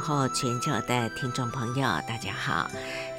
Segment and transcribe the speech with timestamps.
[0.00, 2.70] 慈云问候全球的听众朋友，大家好。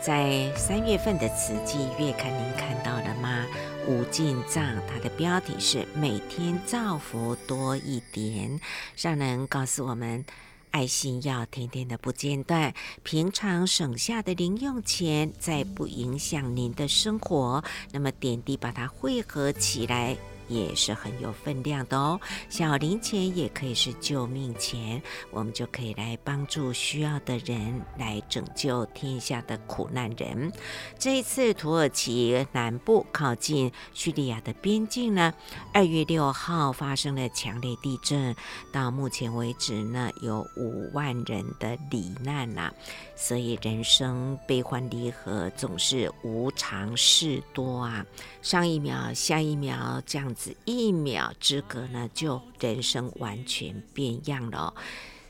[0.02, 3.46] 在三月份的慈济月刊，您看到了吗？
[3.88, 8.60] 吴进藏它的标题是“每天造福多一点”，
[8.96, 10.26] 上人告诉我们，
[10.72, 20.18] 爱心要天天的不间断，平常省下的零用钱，在不影响您的生活，那么点滴把它汇合起来。
[20.52, 30.52] 也是很有分量的哦，小零钱也可以是救命钱，我们就可以来帮助需要的人，来拯救天下的苦难人。
[30.98, 35.34] 这一次土耳其南部靠近叙利亚的边境呢，
[35.74, 38.36] 二月六号发生了强烈地震，
[38.72, 42.74] 到目前为止呢，有五万人的罹难呐、
[43.16, 48.06] 所以人生悲欢离合总是无常事多啊，
[48.42, 54.74] 上一秒下一秒这样子，一秒之隔呢，就人生完全变样了。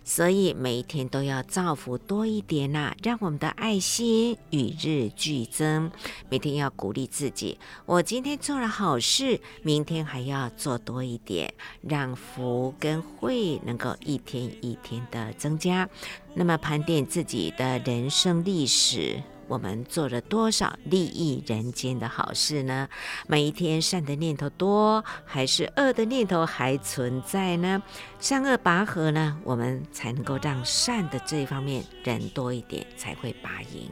[0.04, 5.92] 所以每一天都要造福多一点呐、让我们的爱心与日俱增。
[6.28, 11.54] 每天要鼓励自己，我今天做了好事，明天还要做多一点，
[11.88, 15.88] 让福跟慧能够一天一天的增加。
[16.34, 19.22] 那么盘点自己的人生历史。
[19.52, 22.88] 我们做了多少利益人间的好事呢？
[23.28, 27.84] 每一天善的念头多，还是恶的念头还存在呢？
[28.18, 29.38] 善恶拔河呢？
[29.44, 33.92] 我们才能够让善的这一方面人多一点，才会拔赢。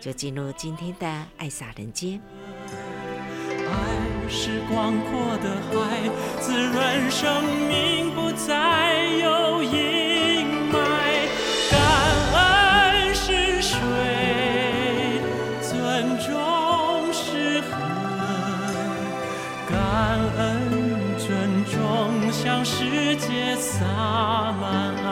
[0.00, 1.06] 就进入今天的
[1.36, 2.20] 爱洒人间。
[2.66, 6.10] 爱是广阔的海，
[6.40, 9.97] 滋润生命，不再有阴
[23.56, 23.84] 洒
[24.52, 25.08] 满爱。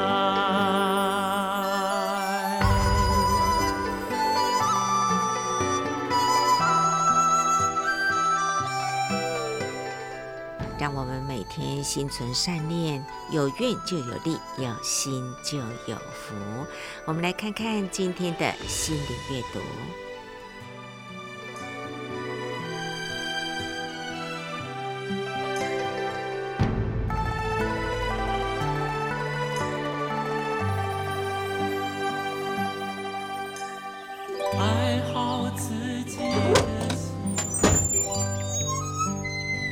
[10.79, 16.35] 让我们每天心存善念，有愿就有力，有心就有福。
[17.07, 19.61] 我们来看看今天的心灵阅读。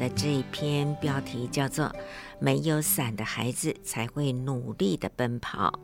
[0.00, 1.94] 的这一篇标题叫做
[2.38, 5.78] 没有伞的孩子才会努力的奔跑。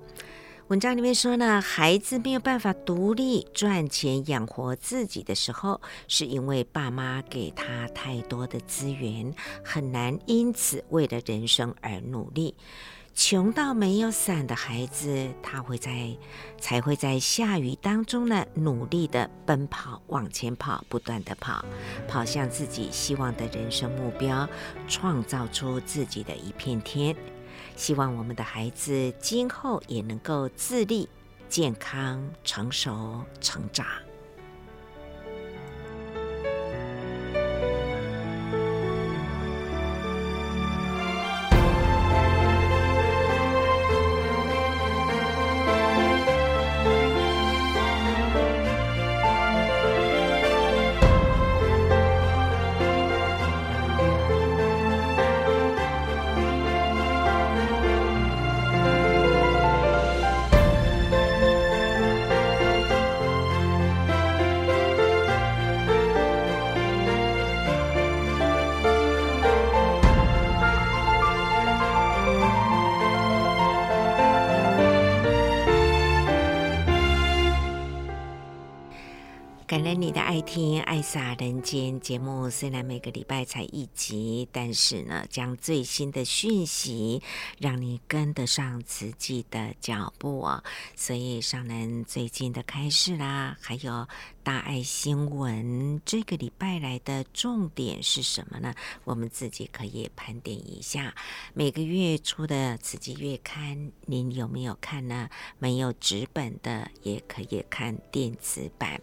[0.69, 9.32] 文章里面说呢，孩子没有办法独立赚钱养活自己的时候，是因为爸妈给他太多的资源，
[9.62, 12.56] 很难因此为了人生而努力。
[13.17, 16.15] 穷到没有伞的孩子，他会在
[16.61, 21.65] 才会在下雨当中呢，努力的奔跑，往前跑，不断的跑，
[22.07, 24.47] 跑向自己希望的人生目标，
[24.87, 27.17] 创造出自己的一片天。
[27.75, 31.09] 希望我们的孩子今后也能够自立、
[31.49, 33.87] 健康、成熟、成长。
[79.96, 87.23] 你的爱听爱洒人间节目，虽然每个礼拜才一集，但是呢，将最新的讯息
[87.59, 90.62] 让你跟得上慈济的脚步哦。
[90.94, 94.06] 所以上人最近的开示啦，还有。
[94.47, 98.73] 大爱新闻这个礼拜来的重点是什么呢？
[99.03, 101.12] 我们自己可以盘点一下。
[101.53, 105.29] 每个月出的慈济月刊，您有没有看呢？
[105.59, 109.00] 没有纸本的，也可以看电子版，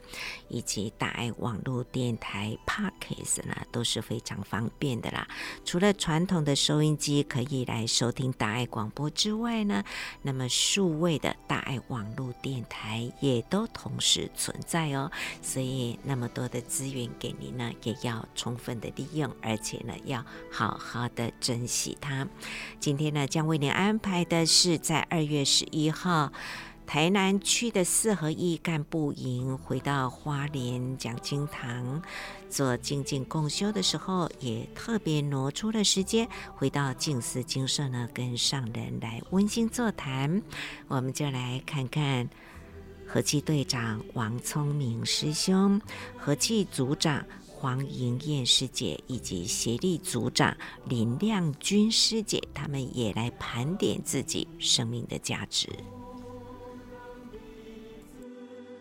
[0.48, 5.28] 以及大爱网络电台 Podcast 呢，都是非常方便的啦。
[5.64, 9.84] 除了传统的收音机可以来收听大爱广播之外呢，
[10.22, 15.12] 那么数位的大爱网络电台也都同时存在哦。
[15.42, 22.28] 所以那么多的资源给您呢，也要充分的利用，而且呢，要好好的珍惜它。
[22.80, 26.32] 今天呢，将为您安排的是在二月十一号，
[26.86, 32.02] 台南区的四合一干部营，回到花莲讲经堂
[32.50, 40.42] 做静静共修的时候，也特别挪出了时间，回到静思精舍呢，跟上人来温馨座谈。
[40.88, 42.30] 我们就来看看。
[43.06, 45.80] 和气队长王聪明师兄、
[46.18, 50.56] 和气组长黄莹燕师姐以及协力组长
[50.86, 55.70] 林亮君师姐，他们也来盘点自己生命的价值。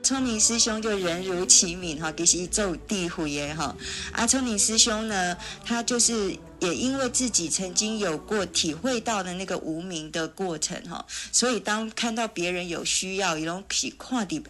[0.02, 3.75] 聪明师兄就人如其名哈，其实做地虎耶哈。
[4.12, 6.37] 啊，聪明师兄呢，他就是。
[6.62, 14.40] 也因为自己曾经有过体会到的那个无名的过程哈，所以当看到别人有需要，一种去看的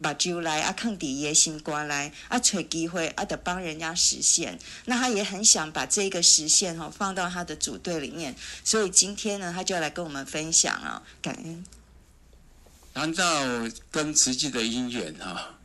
[0.00, 4.58] 把酒来啊，抗底野心过来啊，找机会啊，得帮人家实现。
[4.86, 8.34] 那他也很想把这个实现哈放到他的组队里面，
[8.64, 11.62] 所以今天呢，他就要来跟我们分享啊，感恩。
[12.92, 13.24] 谈到
[13.90, 15.58] 跟慈济的姻缘哈，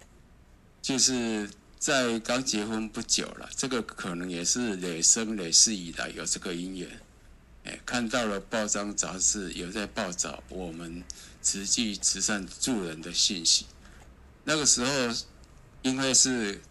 [0.82, 1.50] 就是。
[1.84, 6.90] 在刚结婚不久了，这个可能也是累生累世以来有这个姻缘，
[7.66, 11.04] 哎，看到了报章杂志有在报道我们
[11.42, 13.66] 慈济慈善助人的信息。
[14.46, 15.14] 那个时候，
[15.82, 16.62] 因为是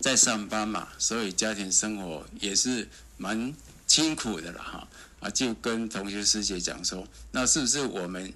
[0.00, 2.88] 在上班嘛，所以家庭生活也是
[3.18, 3.54] 蛮
[3.86, 4.88] 辛苦的了哈。
[5.20, 8.32] 啊，就跟同学师姐讲说，那是不是我们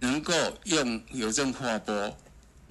[0.00, 0.32] 能够
[0.64, 2.16] 用邮政划拨？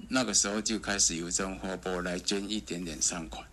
[0.08, 3.44] 那个时候就开始邮政划拨来捐一点点善款。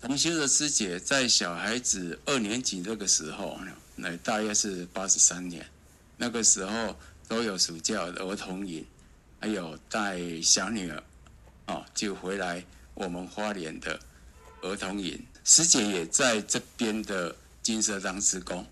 [0.00, 3.58] 同修的师姐在小孩子二年级那个时候，
[3.94, 5.64] 那大约是八十三年，
[6.16, 6.96] 那个时候
[7.28, 8.84] 都有暑假儿童营，
[9.40, 11.02] 还有带小女儿，
[11.66, 12.64] 哦，就回来
[12.94, 14.00] 我们花莲的
[14.62, 15.24] 儿童营。
[15.44, 18.66] 师姐也在这边的金舍当职工，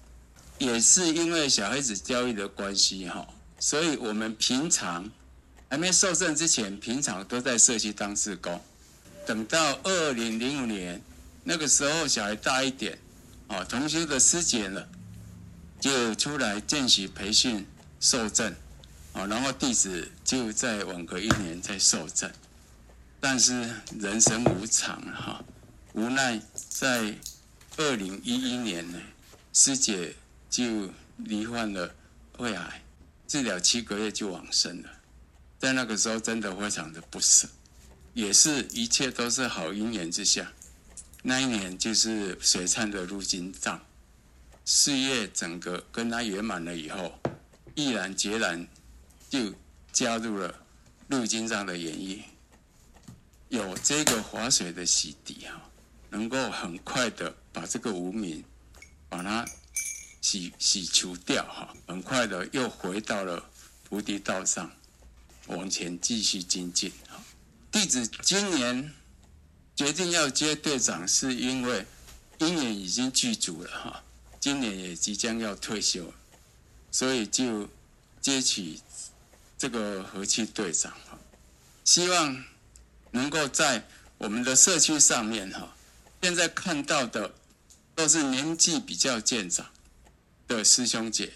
[0.58, 3.28] 也是因为小孩子教育的关系哈，
[3.60, 5.08] 所以我们平常。
[5.72, 8.60] 还没受证之前，平常都在社区当志工。
[9.24, 11.00] 等到二零零五年，
[11.44, 12.98] 那个时候小孩大一点，
[13.46, 14.84] 哦，同学的师姐呢，
[15.78, 17.64] 就出来见习培训
[18.00, 18.52] 受证，
[19.12, 22.28] 哦，然后弟子就再晚隔一年再受证。
[23.20, 25.44] 但是人生无常哈，
[25.92, 27.14] 无奈在
[27.76, 29.00] 二零一一年呢，
[29.52, 30.16] 师姐
[30.50, 31.94] 就罹患了
[32.38, 32.79] 胃癌，
[33.30, 34.90] 治疗七个月就往生了。
[35.56, 37.48] 在那个时候，真的非常的不舍，
[38.12, 40.52] 也是一切都是好因缘之下。
[41.22, 43.80] 那一年就是水忏的入金藏，
[44.64, 47.20] 事业整个跟他圆满了以后，
[47.76, 48.66] 毅然决然
[49.28, 49.54] 就
[49.92, 50.52] 加入了
[51.06, 52.22] 入金藏的演绎。
[53.48, 55.70] 有这个划水的洗涤哈，
[56.08, 58.42] 能够很快的把这个无明
[59.08, 59.46] 把它
[60.20, 63.48] 洗洗除掉哈，很快的又回到了
[63.88, 64.70] 菩提道上。
[65.46, 67.20] 往前继续精进哈。
[67.72, 68.92] 弟子今年
[69.74, 71.84] 决定要接队长，是因为
[72.38, 74.04] 因缘已经具足了哈。
[74.38, 76.12] 今年也即将要退休，
[76.92, 77.68] 所以就
[78.20, 78.80] 接起
[79.58, 81.18] 这个和气队长哈。
[81.84, 82.44] 希望
[83.10, 83.84] 能够在
[84.18, 85.74] 我们的社区上面哈，
[86.22, 87.34] 现在看到的
[87.96, 89.66] 都是年纪比较渐长
[90.56, 91.32] 的师兄姐。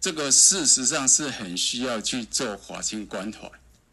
[0.00, 3.50] 这个事实上是很需要去做华亲关怀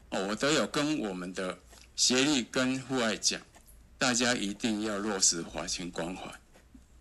[0.09, 1.57] 哦，我都有跟我们的
[1.95, 3.39] 协力跟户外讲，
[3.97, 6.31] 大家一定要落实华亲关怀，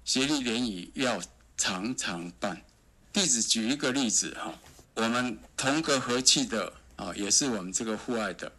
[0.04, 1.20] 协力联谊要
[1.56, 2.62] 常常办。
[3.12, 4.58] 弟子举一个例子哈，
[4.94, 8.50] 我们同个和气的啊，也是我们这个户外的，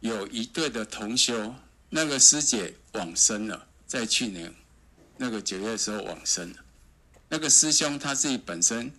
[0.00, 1.54] 有一对的同修，
[1.90, 4.52] 那个师姐往生了，在去年
[5.18, 6.56] 那个九月时候往生了，
[7.28, 8.92] 那个师兄他自己本身。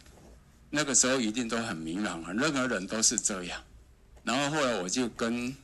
[0.70, 3.64] 那个时候一定都很迷茫啊，任何人都是这样。
[4.26, 5.56] 然后后来我就跟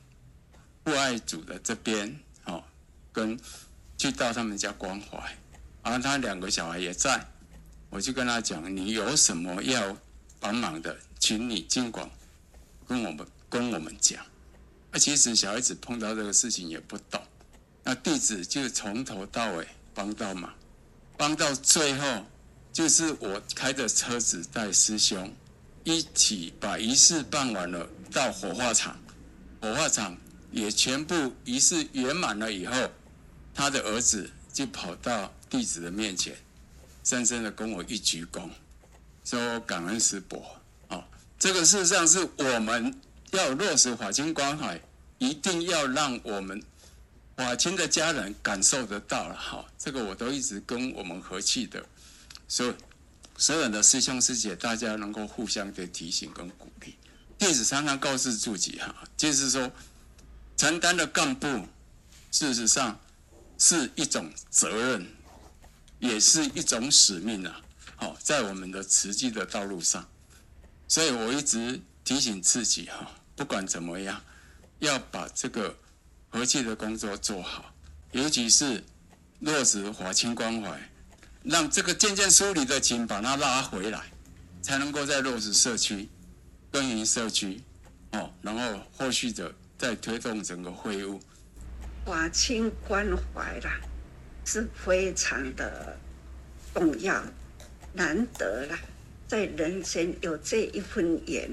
[0.82, 2.64] 父爱组的这边哦
[3.12, 3.38] 跟
[3.98, 5.36] 去到他们家关怀，
[5.82, 7.22] 然后他两个小孩也在，
[7.90, 9.94] 我就跟他讲，你有什么要
[10.40, 12.10] 帮忙的，请你尽管
[12.88, 14.24] 跟我们跟我们讲。
[14.90, 17.20] 那其实小孩子碰到这个事情也不懂，
[17.82, 20.50] 那弟子就从头到尾帮到忙，
[21.18, 22.24] 帮到最后
[22.74, 25.32] 就是我开着车子带师兄
[25.84, 28.98] 一起把仪式办完了，到火化场，
[29.60, 30.16] 火化场
[30.50, 32.74] 也全部仪式圆满了以后。
[33.54, 36.36] 他的儿子就跑到弟子的面前，
[37.04, 38.50] 深深的跟我一鞠躬，
[39.24, 40.44] 说感恩师伯。
[40.88, 41.04] 哦，
[41.38, 42.92] 这个事实上是我们
[43.30, 44.80] 要落实法清关怀，
[45.18, 46.60] 一定要让我们
[47.36, 49.36] 法清的家人感受得到了。
[49.36, 51.86] 哈，这个我都一直跟我们和气的，
[52.54, 52.74] 所以
[53.36, 56.94] 所有的师兄师姐，大家能够互相的提醒跟鼓励。
[57.36, 59.72] 弟子常常告诉自己，哈，就是说
[60.56, 61.66] 承担的干部，
[62.30, 63.00] 事实上。
[63.56, 65.06] 是一种责任，
[66.00, 67.62] 也是一种使命啊！
[67.94, 70.06] 好，在我们的慈济的道路上，
[70.88, 74.20] 所以我一直提醒自己哈，不管怎么样，
[74.80, 75.74] 要把这个
[76.30, 77.72] 和气的工作做好，
[78.10, 78.82] 尤其是
[79.38, 80.90] 落实华清关怀，
[81.44, 84.02] 让这个渐渐疏离的情把它拉回来，
[84.62, 86.08] 才能够在落实社区、
[86.72, 87.60] 耕耘社区，
[88.12, 91.20] 哦，然后后续的再推动整个会务。
[92.06, 93.78] 法亲关怀啦，
[94.46, 95.98] 是非常的
[96.72, 97.22] 重要，
[97.92, 98.78] 难得啦，
[99.28, 101.50] 在人间有这一份缘，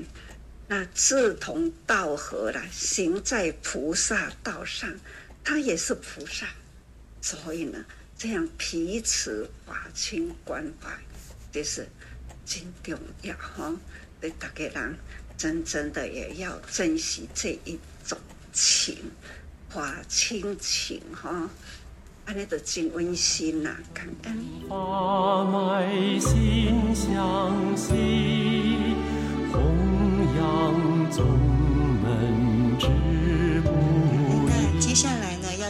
[0.67, 4.89] 那志同道合啦，行在菩萨道上，
[5.43, 6.47] 他也是菩萨，
[7.21, 7.85] 所以呢，
[8.21, 10.91] 这样彼此法亲关怀，
[11.51, 11.87] 这是
[12.45, 13.73] 真重要哈，
[14.19, 14.95] 对大家人
[15.35, 18.15] 真正的也要珍惜这一种
[18.53, 18.95] 情。
[19.69, 21.49] 法亲情哈，
[22.25, 24.37] 安尼都真温馨呐，感恩。
[24.69, 28.95] 法脉心相惜，
[29.51, 29.65] 弘
[30.37, 31.25] 扬宗
[32.03, 32.50] 门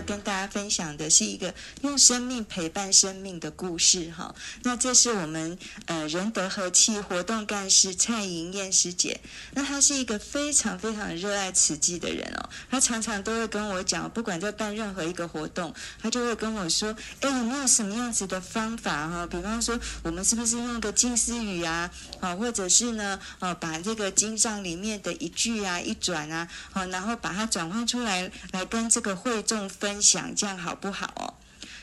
[0.02, 4.36] 跟大家分享的是一个用生命陪伴生命的故事哈。
[4.64, 9.20] 那这是我们呃仁德和气活动干事蔡莹燕师姐。
[9.54, 12.50] 那她是一个非常非常热爱慈济的人哦。
[12.70, 19.26] 她常常都会跟我讲，不管在办任何一个活动，她就会跟我说：“哎，有没有什么样子的方法哈？
[19.26, 21.90] 比方说，我们是不是用个静思语啊？
[22.20, 31.34] 啊，或者是呢，呃，把这个经藏里面的一句啊、一转啊，好，然后把它转换出来，来跟这个会众。”分分享这样好不好哦？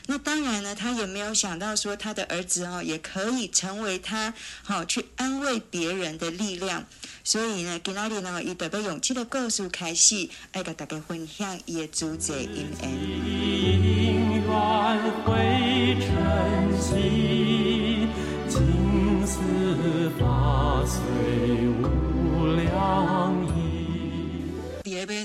[0.07, 6.83] 那当然呢，他也没有想到说他的儿子哦，也可以成为他好去安慰别人的力量。
[7.23, 12.89] 所以呢，今天呢，以特别勇气的故事开始，爱甲大家分享也主者因缘。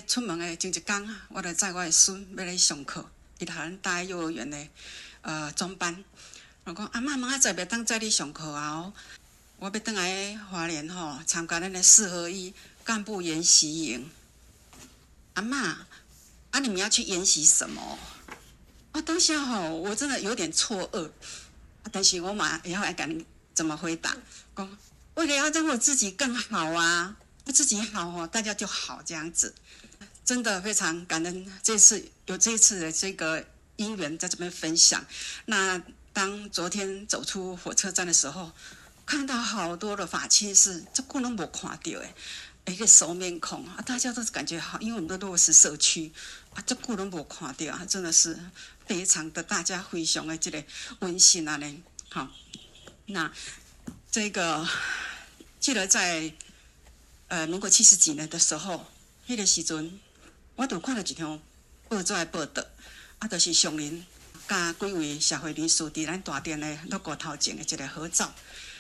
[0.07, 3.09] 出门诶前一天，我就载我诶孙要来上课，
[3.39, 4.69] 伊读咱大幼儿园的
[5.23, 6.05] 呃中班。
[6.65, 8.71] 我讲阿妈，妈，妈在袂当载你上课啊！
[8.71, 8.93] 哦，
[9.59, 14.11] 我要倒来华联吼参加咱的四合一干部研习营。
[15.35, 15.87] 阿妈，
[16.51, 17.99] 啊你们要去研习什么？
[18.93, 21.11] 啊当下吼我真的有点错愕，
[21.91, 24.17] 但是我马以后还敢怎么回答？
[24.57, 24.79] 讲
[25.15, 27.17] 为了要让我自己更好啊！
[27.53, 29.55] 自己好哦，大家就好这样子，
[30.25, 31.53] 真的非常感恩。
[31.63, 35.05] 这次有这次的这个因缘在这边分享。
[35.47, 38.53] 那当昨天走出火车站的时候，
[39.05, 42.15] 看到好多的法亲是这个人没看到诶，
[42.67, 46.13] 一个熟面孔啊，大家都感觉好，因为我们都落实社区
[46.55, 48.39] 啊，这个人没看到啊，真的是
[48.87, 50.65] 非常的大家非常的这个
[51.01, 51.81] 温馨啊嘞。
[52.09, 52.29] 好，
[53.07, 53.33] 那
[54.11, 54.67] 这个
[55.61, 56.33] 记得在。
[57.27, 58.87] 呃，民国七十几年的时候，
[59.27, 59.99] 那个时阵，
[60.57, 61.39] 我就看了一条
[61.89, 62.65] 报纸的报道，
[63.19, 64.05] 啊，就是上林
[64.47, 68.33] 甲几位社会人士伫咱大殿的六个头前的一个合照。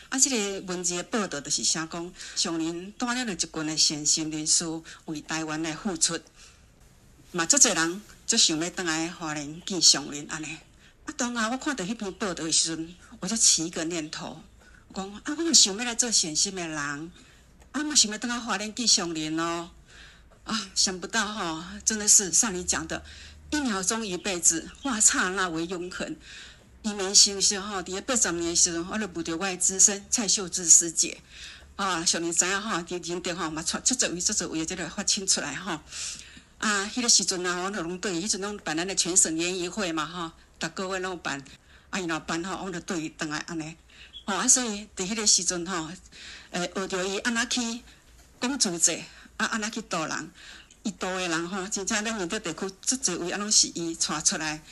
[0.08, 4.64] 啊，这个文字的报道就是写讲，上林带领了一群的善心人士
[5.06, 6.20] 为台湾来付出，
[7.32, 10.46] 嘛，足侪人就想要倒来华莲见上人安尼。
[11.06, 14.40] 啊，当下我看到迄篇报道的时阵，我就起一个念头，
[14.94, 16.78] 讲啊，我想要来做善心的人。
[17.72, 19.70] 啊，嘛想要等下花莲见上人哦，
[20.44, 23.02] 啊，想不到哈、真的是像你讲的，
[23.50, 26.16] 一秒钟一辈子，化刹那为永恒。
[26.82, 31.16] 一年修修哈，第八十年时阵，我就遇到我的资深蔡秀芝师姐，
[31.76, 35.82] 啊，上人知影哈，今天电话嘛出出这位出这位，即个发清出来哈。
[36.58, 41.42] 啊，迄个时阵啊，我就拢对，迄阵拢办咱的全省联谊会嘛，吼，逐个月拢办，
[41.88, 43.74] 啊，伊若办吼，我就对伊当来安尼，
[44.26, 45.88] 吼啊，所以伫迄个时阵吼，
[46.50, 47.80] 诶，学着伊安怎去
[48.40, 48.92] 讲主责，
[49.44, 50.30] 啊，安怎去导人，
[50.82, 54.62] 伊导诶人吼，真正咱面对地区足侪位，啊，拢是伊带出来。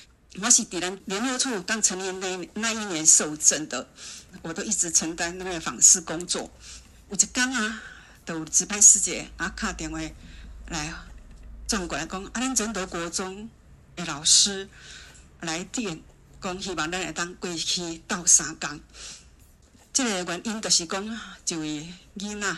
[0.41, 3.87] 我是伫咱联合处刚成立那那一年受赠的，
[4.41, 6.51] 我都一直承担那个访视工作。
[7.11, 7.83] 有一天啊，
[8.25, 10.01] 就有值班师姐啊，敲电话
[10.69, 10.95] 来。
[11.69, 13.49] 转过来讲，啊，咱仁德国中
[13.97, 14.69] 诶老师
[15.41, 16.03] 来电，
[16.41, 18.81] 讲希望咱会当过去斗相共。
[19.93, 22.57] 这个原因就是讲，就位囡仔，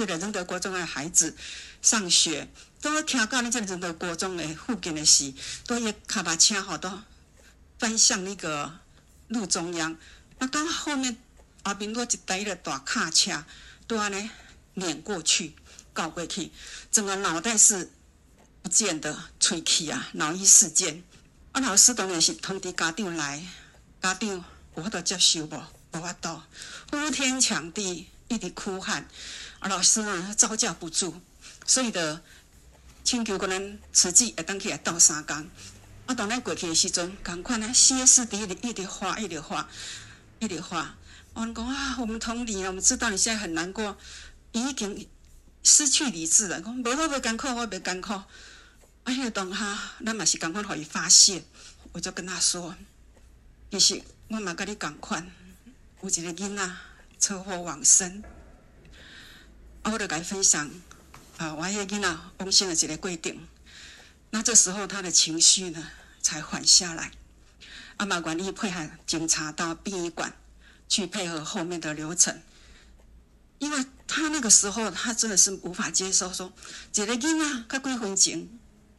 [0.00, 1.36] 这个仁德国中的孩子
[1.82, 2.48] 上学，
[2.80, 5.30] 都听到你这个仁德国中的附近的事，
[5.66, 6.90] 都一卡把车好都
[7.78, 8.80] 翻向那个
[9.28, 9.94] 路中央。
[10.38, 11.14] 那刚后面
[11.62, 13.44] 后面多一台的大卡车，
[13.86, 14.30] 都安尼
[14.72, 15.54] 碾过去，
[15.92, 16.50] 搞过去，
[16.90, 17.90] 整个脑袋是。
[18.62, 20.08] 不见得吹气啊！
[20.12, 21.02] 脑溢事件，
[21.52, 23.42] 啊，老师当然是通知家长来，
[24.02, 24.28] 家长
[24.76, 25.62] 有法度接受无？
[25.92, 26.42] 无法度，
[26.90, 29.08] 呼天抢地，一直哭喊，
[29.68, 31.20] 老师呢招架不住，
[31.66, 32.22] 所以的
[33.04, 35.36] 请求咱慈济会当起来斗相共。
[36.06, 39.68] 啊，当咱过去的时阵，赶快呢歇斯底里，一直画，一直画，
[40.38, 40.96] 一直画。
[41.34, 43.96] 我讲啊，我们同理，我们知道你现在很难过，
[44.52, 45.08] 已经
[45.62, 46.60] 失去理智了。
[46.60, 48.20] 讲无我无艰苦，我袂艰苦。
[49.04, 51.44] 哎呀，当下，咱嘛是赶快可以发泄，
[51.92, 52.74] 我就跟他说，
[53.70, 55.30] 其实我嘛跟你共款，
[56.02, 56.70] 有一个囡仔
[57.20, 58.22] 车祸往生，
[59.82, 60.70] 啊，我就跟他分享，
[61.38, 63.38] 啊，我迄个囡仔往生的一个过程，
[64.30, 65.88] 那这时候他的情绪呢
[66.20, 67.12] 才缓下来，
[67.96, 70.36] 啊嘛愿意配合警察到殡仪馆
[70.88, 72.40] 去配合后面的流程，
[73.58, 76.52] 因为他那个时候他真的是无法接受说，
[76.94, 78.48] 一个囡仔他几分钟。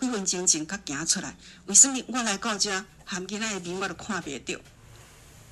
[0.02, 2.72] 几分钟前才行出来，为什么我来到这
[3.06, 4.60] 含囡仔的面我都看不到？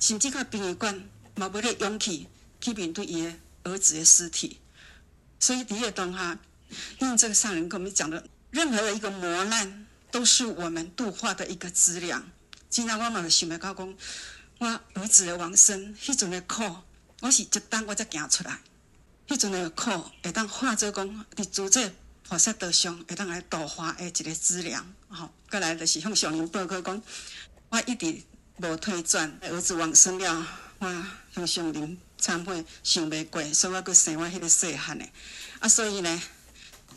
[0.00, 2.26] 甚至到殡仪馆嘛无咧勇气
[2.60, 4.58] 去面对伊的儿子的尸体。
[5.40, 6.38] 所以第二段哈，
[7.00, 12.22] 用这个上人跟我们讲的，任何的一个磨难都是我们度化的一个资粮。
[12.68, 13.94] 今天我嘛想要讲讲，
[14.58, 16.62] 我儿子的往生，迄阵的苦，
[17.20, 18.60] 我是一等我才行出来，
[19.26, 19.90] 迄阵的苦
[20.22, 21.90] 会当化作讲伫主这。
[22.22, 27.02] 菩萨道上会当来度化的一个资粮，吼，过来就是向上人报告讲，
[27.70, 28.22] 我一直
[28.58, 30.46] 无退转，儿子往生了，
[30.78, 35.04] 我向上人忏悔想袂过，所以我搁生我迄个细汉的，
[35.58, 36.22] 啊，所以呢，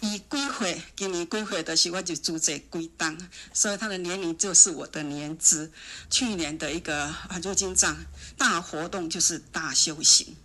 [0.01, 3.17] 伊几岁，今年几岁的时我就住这归档，
[3.53, 5.71] 所以他的年龄就是我的年资。
[6.09, 7.97] 去年的一个啊入金藏
[8.37, 10.35] 大活动就是大修行，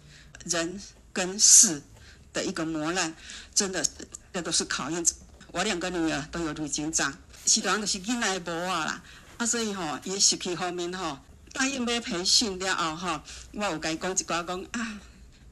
[0.45, 0.81] 人
[1.13, 1.83] 跟事
[2.33, 3.15] 的一个磨难，
[3.55, 3.85] 真的。
[4.31, 5.05] 这都是考验。
[5.51, 7.13] 我两个女儿都有入金藏，
[7.45, 9.03] 是当就是囡仔无啊啦。
[9.39, 11.19] 啊，所以吼，伊实际方面吼，
[11.53, 15.01] 答应要培训了后吼，我有甲伊讲一寡讲啊，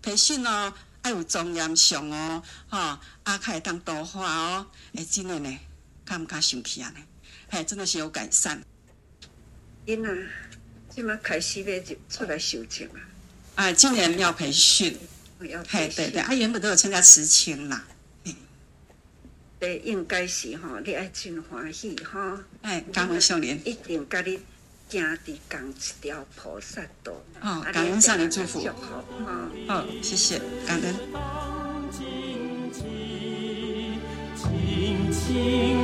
[0.02, 5.59] 培训哦，爱有庄严上哦，吼，啊，较会当多花哦，哎，真的呢，
[6.04, 7.00] 敢毋敢生气啊呢？
[7.48, 8.62] 嘿，真的是有改善。
[9.85, 10.11] 因啊，
[10.88, 12.98] 即马开始要出来修行啊。
[13.54, 14.98] 啊，今年要培训。
[15.40, 15.96] 要培训。
[15.96, 17.85] 对对，啊，原本都有参加慈青啦。
[19.59, 22.38] 对，应该是吼，你爱真欢喜吼。
[22.62, 23.59] 哎，感恩少年。
[23.64, 24.38] 一定甲你
[24.88, 27.12] 行伫共一条菩萨道。
[27.40, 28.61] 哦，感恩上帝祝福。
[28.61, 30.94] 好、哦，哦，谢谢，感恩。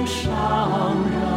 [0.06, 1.31] 上人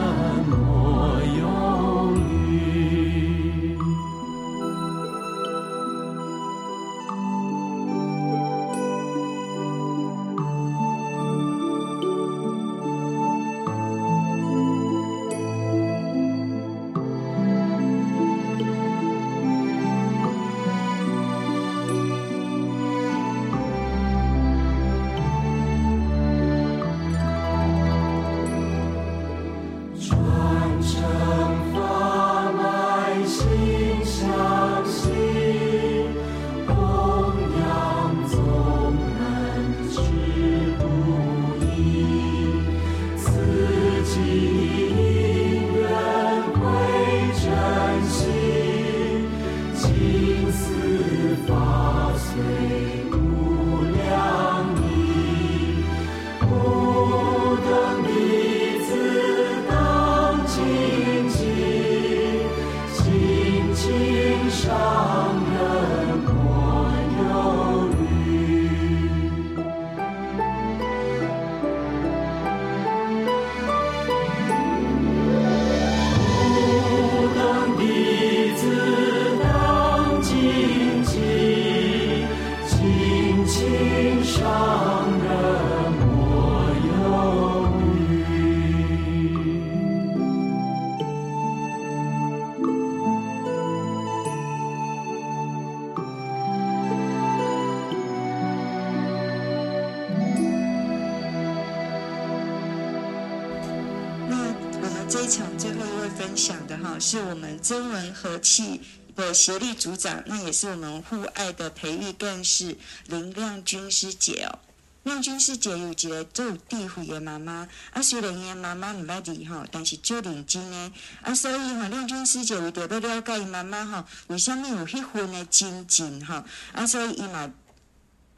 [106.36, 108.82] 分享的哈，是我们曾文和气
[109.15, 114.60] 的协力组长，那也是我们互爱的培育干事林亮君师姐哦。
[115.04, 120.91] 亮君师姐有一个做地府的妈妈，啊，虽然伊妈妈唔捌字吼，但是就认真呢。
[121.21, 126.43] 啊，所以吼，亮君师姐为着要了解伊妈妈吼，为虾米有迄份的精进吼，
[126.74, 127.50] 啊，所以伊嘛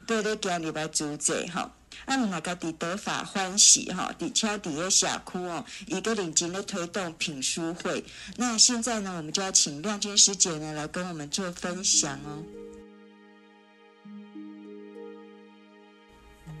[0.06, 1.72] 对咧加入来组织吼，
[2.06, 8.04] 啊，毋若家己得法欢喜吼，而且伫个社区哦，伊个认真咧推动品书会。
[8.36, 12.44] 那现在呢，我们就要请亮君师姐呢来跟我们做分享哦。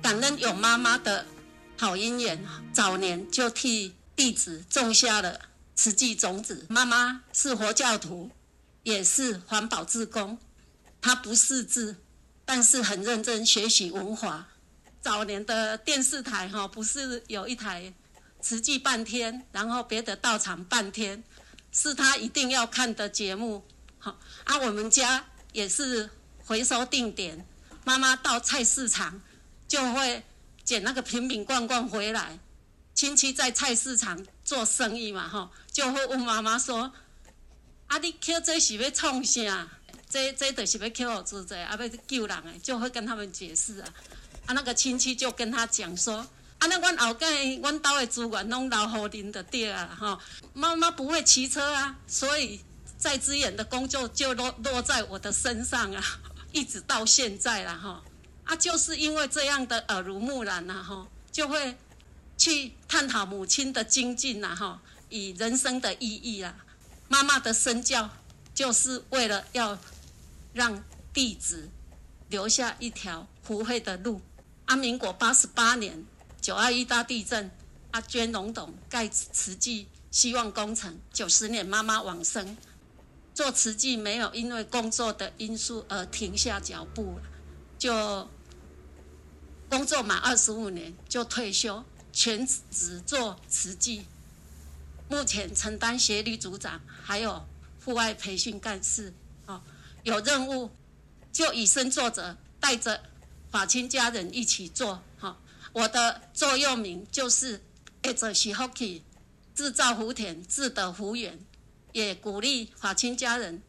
[0.02, 1.26] 感恩有妈妈的
[1.76, 5.40] 好姻缘，早年就替弟子种下了
[5.74, 6.66] 慈济种子。
[6.68, 8.30] 妈妈是佛教徒，
[8.82, 10.38] 也是环保志工。
[11.00, 11.96] 她不识字，
[12.44, 14.48] 但是很认真学习文化。
[15.00, 17.92] 早年的电视台哈，不是有一台
[18.40, 21.22] 慈济半天，然后别的道场半天，
[21.72, 23.64] 是他一定要看的节目。
[23.98, 26.10] 好，啊，我们家也是
[26.44, 27.46] 回收定点。
[27.84, 29.20] 妈妈到菜市场。
[29.68, 30.24] 就会
[30.64, 32.38] 捡那个瓶瓶罐罐回来，
[32.94, 36.90] 亲戚在菜市场做生意嘛，吼，就会问妈妈说
[37.86, 39.68] ：“啊，你捡这是要创啥？
[40.08, 43.94] 这这就是要捡好做这，啊要救人诶。”就会跟他们解释啊。
[44.48, 46.26] 啊，那个亲戚就跟他讲说
[46.58, 50.18] ：“啊，那阮后盖阮兜的资源拢留好您的爹啊，哈，
[50.54, 52.58] 妈妈不会骑车啊，所以
[52.96, 56.02] 在资源的工作就落落在我的身上啊，
[56.50, 58.02] 一直到现在了，哈。”
[58.44, 61.76] 啊，就是因为这样的耳濡目染呐，哈，就会
[62.38, 64.80] 去探讨母亲的精进呐，哈，
[65.10, 66.56] 以人生的意义啊。
[67.08, 68.08] 妈妈的身教
[68.54, 69.78] 就是为了要
[70.54, 70.82] 让
[71.12, 71.68] 弟子
[72.30, 74.22] 留下一条不会的路。
[74.68, 76.04] 啊，民国八十八年
[76.40, 77.50] 九二一大地震，
[77.90, 82.56] 啊，捐龙董盖慈济希望工程，九十年妈妈往生，
[83.34, 87.18] 做慈济没有因为工作的因素而停下脚步，
[87.78, 88.28] 就。
[89.70, 94.06] 工作满二十五年就退休，全职做慈济。
[95.10, 97.46] 目前承担协理组长，还有
[97.84, 99.12] 户外培训干事。
[99.44, 99.60] 哦，
[100.04, 100.70] 有任务
[101.30, 103.02] 就以身作则，带着
[103.50, 105.02] 法亲家人一起做。
[105.18, 105.38] 哈，
[105.72, 107.62] 我的座右铭就是
[108.02, 109.02] “爱做是福气，
[109.54, 111.38] 自造福田，自得福缘”，
[111.92, 113.62] 也鼓励法亲家人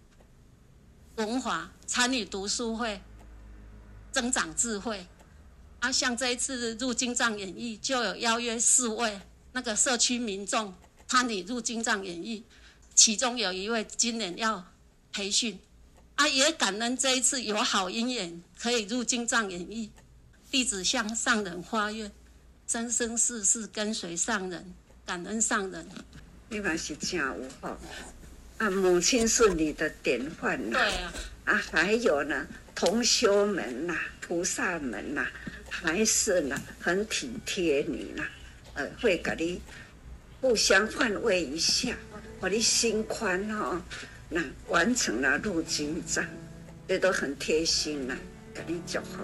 [1.15, 3.01] 文华参与读书会，
[4.11, 5.07] 增长智慧。
[5.79, 9.21] 啊，像这一次入经藏演绎，就有邀约四位
[9.53, 10.73] 那个社区民众
[11.07, 12.43] 参与入经藏演绎，
[12.93, 14.65] 其中有一位今年要
[15.13, 15.57] 培训，
[16.19, 19.89] 啊，也感恩这一次有好姻缘可以入经藏演绎，
[20.51, 22.12] 弟子向上人发愿，
[22.67, 24.73] 生生世世跟随上人，
[25.05, 25.88] 感恩上人。
[26.49, 27.67] 你嘛是真有福，
[28.58, 31.13] 啊，母亲是你的典范呐，对啊，
[31.45, 35.25] 啊，还有呢，同修们呐，菩萨们呐。
[35.71, 38.25] 还是呢，很体贴你呢，
[38.73, 39.62] 呃，会给你
[40.41, 41.95] 互相换位一下，
[42.41, 43.82] 把你心宽哦，
[44.29, 46.23] 那完成了入经藏，
[46.87, 48.15] 这都很贴心呢，
[48.53, 49.23] 给你祝福。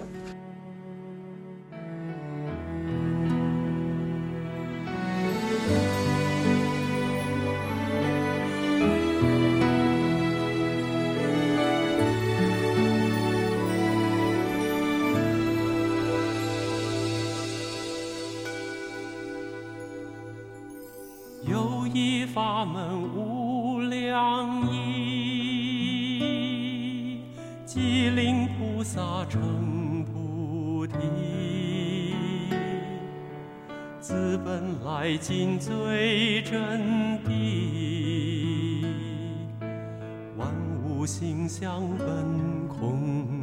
[22.34, 23.35] 法门无
[28.76, 30.98] 菩萨成菩提，
[34.00, 38.84] 自本来尽最真谛，
[40.36, 40.46] 万
[40.84, 43.35] 物性相本空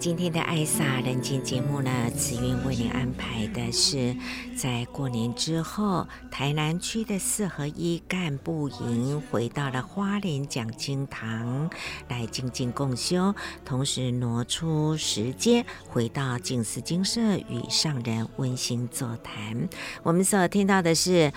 [0.00, 4.16] 今天的《爱洒人间》节目呢，慈云为您安排的是
[4.56, 11.68] 在过年之后，台南区的四合一干部营回到了花莲讲经堂
[12.08, 19.68] 来静静共修，同时挪出时间回到静思精舍与上人温馨座谈。
[20.02, 21.30] 我们所听到的是。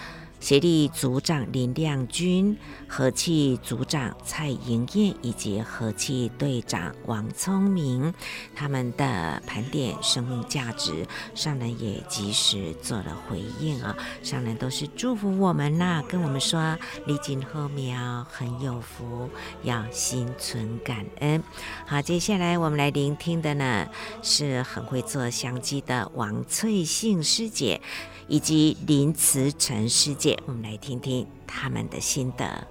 [0.43, 8.13] 协力组长林亮君、和气组长蔡莹燕以及和气队长王聪明，
[8.53, 13.95] 他们的盘点生命价值，上人也及时做了回应啊！
[14.21, 19.29] 上人都是祝福我们呐、跟我们说历经后苗很有福，
[19.63, 21.41] 要心存感恩。
[21.85, 23.87] 好，接下来我们来聆听的呢，
[24.21, 27.79] 是很会做香鸡的王翠杏师姐。
[28.27, 32.67] 以及林慈成师姐，我们来听听他们的心得。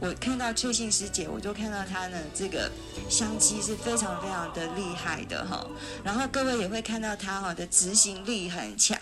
[0.00, 2.70] 我看到翠杏师姐，我就看到她呢，这个
[3.08, 5.66] 香气是非常非常的厉害的哈。
[6.04, 8.96] 然后各位也会看到她哈的执行力很强，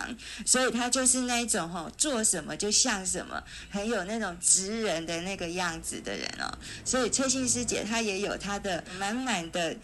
[0.47, 6.51] 所以她就是那一种哈做什么就像什么，很有那种职人的那个样子的人哦。
[6.83, 9.77] 所以翠杏师姐她也有她的满满的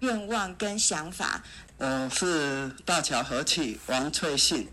[0.00, 1.42] 愿望跟想法。
[1.80, 4.66] 我是大桥和气王翠杏，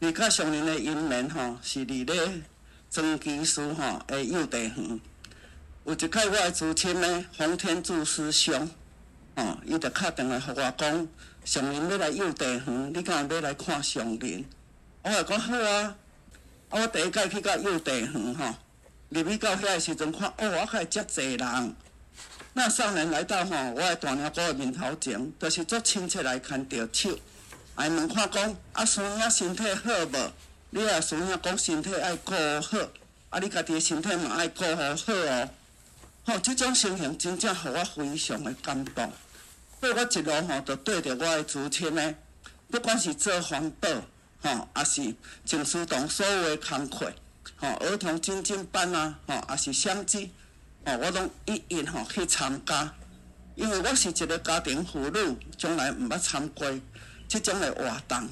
[0.00, 2.42] 你甲上人的因缘吼，是伫咧
[2.90, 5.00] 庄基书吼的幼稚园。
[5.86, 8.68] 有一摆我的祖亲呢，洪天柱师兄，
[9.34, 11.08] 吼，伊就敲电话给我讲，
[11.46, 14.44] 上人要来幼稚园，你敢要来看上人？
[15.04, 15.96] 我讲好啊，
[16.68, 18.54] 啊我第一摆去到幼稚园吼，
[19.08, 21.76] 入去到遐的时阵看，哦，我看遮济人。
[22.58, 27.18] 那上人来到吼，我的大娘姑的面头前，就是做亲戚来牵着手，
[27.76, 30.32] 来问看讲，啊孙仔身体好无？
[30.70, 32.78] 你啊孙仔讲身体爱顾好，
[33.28, 35.50] 啊你家己的身体嘛爱顾好好哦。
[36.24, 39.12] 吼，即种心情真正互我非常的感动。
[39.78, 42.14] 所以我一路吼，就对着我的祖亲呢，
[42.70, 43.88] 不管是做环保，
[44.40, 45.14] 吼，还是
[45.44, 47.12] 静思堂所有的工课，
[47.58, 50.32] 吼，儿童精进班啊，吼，还是相机。
[50.86, 52.94] 哦，我拢一一吼去参加，
[53.56, 56.66] 因为我是一个家庭妇女，从来毋捌参加
[57.26, 58.28] 即种的活动。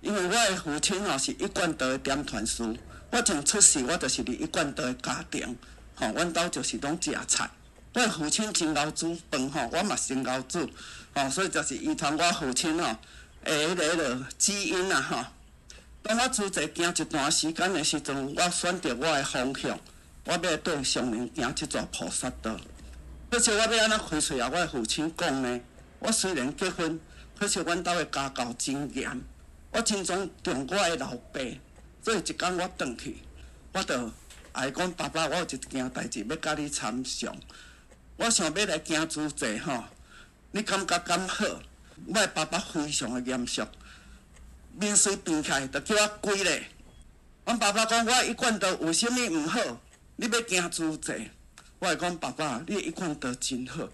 [0.00, 2.76] 因为我的父亲吼是一贯道的点传师，
[3.12, 5.56] 我从出世我就是伫一贯道的家庭，
[5.94, 7.48] 吼，阮兜就是拢食菜。
[7.94, 10.68] 我的父亲真熬煮饭吼，我嘛真熬煮，
[11.14, 12.96] 吼，所以就是遗传我父亲吼
[13.44, 15.24] 诶，迄个基因啊吼。
[16.02, 19.78] 当我自在行一段时间的时阵，我选择我的方向。
[20.24, 22.56] 我要对上人行这座菩萨道，
[23.28, 24.48] 可是我要安怎开喙啊？
[24.52, 25.60] 我的父亲讲呢，
[25.98, 27.00] 我虽然结婚，
[27.36, 29.20] 可是阮兜的家教真严，
[29.72, 31.40] 我真种重我的老爸，
[32.04, 33.18] 所以一天我转去，
[33.72, 34.10] 我就
[34.52, 37.36] 爱讲爸爸，我有一件代志要甲你参详，
[38.16, 39.84] 我想要来行主祭吼，
[40.52, 41.44] 你感觉敢好？
[42.06, 43.62] 我的爸爸非常的严肃，
[44.78, 46.68] 面水变开，就叫我跪咧。
[47.44, 49.60] 阮爸爸讲，我一贯道有啥物毋好？
[50.22, 51.28] 你要行主祭，
[51.80, 53.88] 我会讲爸爸，你一贯道真好。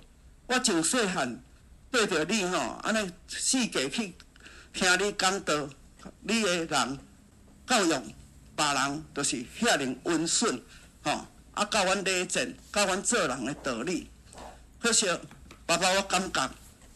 [0.46, 1.42] 我从细汉
[1.90, 4.12] 对着你吼，安尼四界去
[4.74, 5.66] 听你讲道，
[6.20, 6.98] 你的人
[7.66, 8.02] 教育
[8.54, 10.62] 别人，就是遐尔温顺
[11.02, 14.10] 吼，啊教阮礼节，教阮做人的道理。
[14.82, 15.06] 可惜
[15.64, 16.50] 爸爸，我感觉，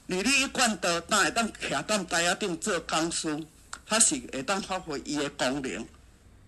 [0.08, 3.42] 你你一贯道哪会当徛当台仔顶做讲师，
[3.86, 5.88] 他是会当发挥伊的功能。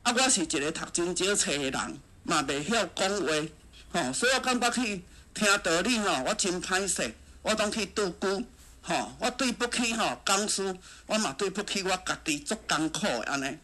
[0.02, 1.98] 啊，我是一个读真少册的人。
[2.24, 3.48] 嘛袂晓讲话，
[3.92, 8.44] 吼，所以我感觉去听道理吼，我真歹势，我拢去拄龟，
[8.82, 10.74] 吼，我对不起吼讲师，
[11.06, 13.58] 我嘛对不起我家己足艰苦的安尼。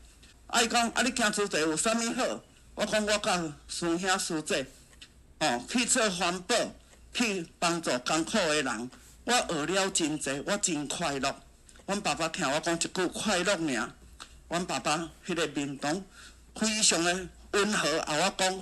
[0.46, 2.40] 啊，伊讲啊，你行主祭有啥物好？
[2.74, 4.66] 我讲我甲师兄师姐，
[5.40, 6.54] 吼，去做环保，
[7.14, 8.90] 去帮助艰苦的人，
[9.24, 11.34] 我学了真济，我真快乐。
[11.86, 13.90] 阮爸爸听我讲一句快乐尔，
[14.48, 16.04] 阮爸爸迄个面容
[16.54, 17.28] 非常的。
[17.52, 18.14] 温和，啊！
[18.14, 18.60] 我讲，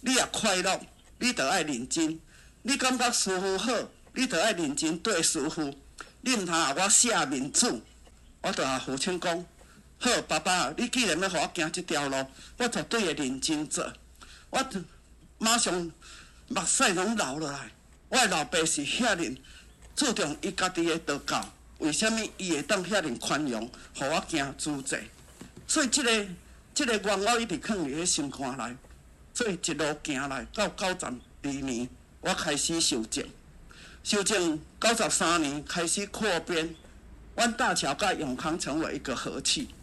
[0.00, 0.80] 你也快乐，
[1.18, 2.20] 你着爱认真。
[2.62, 3.72] 你感觉师父好，
[4.14, 5.76] 你着爱认真对师父。
[6.20, 6.72] 你毋通啊！
[6.76, 7.80] 我写面子，
[8.42, 9.44] 我着啊父亲讲，
[9.98, 12.26] 好，爸爸，你既然要互我行这条路，
[12.58, 13.92] 我绝对会认真做。
[14.50, 14.64] 我
[15.38, 15.92] 马上
[16.48, 17.70] 目屎拢流落来。
[18.08, 19.36] 我的老爸是遐尔
[19.96, 24.96] 注重伊家己的道教，为虾米伊会当遐尔宽容，互我行主祭？
[25.66, 26.26] 所以这个。
[26.78, 28.76] 这个愿我一直放伫个心肝内，
[29.34, 31.88] 所以一路行来到九十二年，
[32.20, 33.24] 我开始修正，
[34.04, 36.72] 修正九十三年开始扩编，
[37.34, 39.74] 阮大桥甲永康成为一个和气，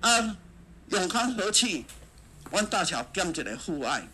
[0.00, 0.36] 啊，
[0.90, 1.86] 永康和气，
[2.50, 4.06] 阮大桥兼一个父爱，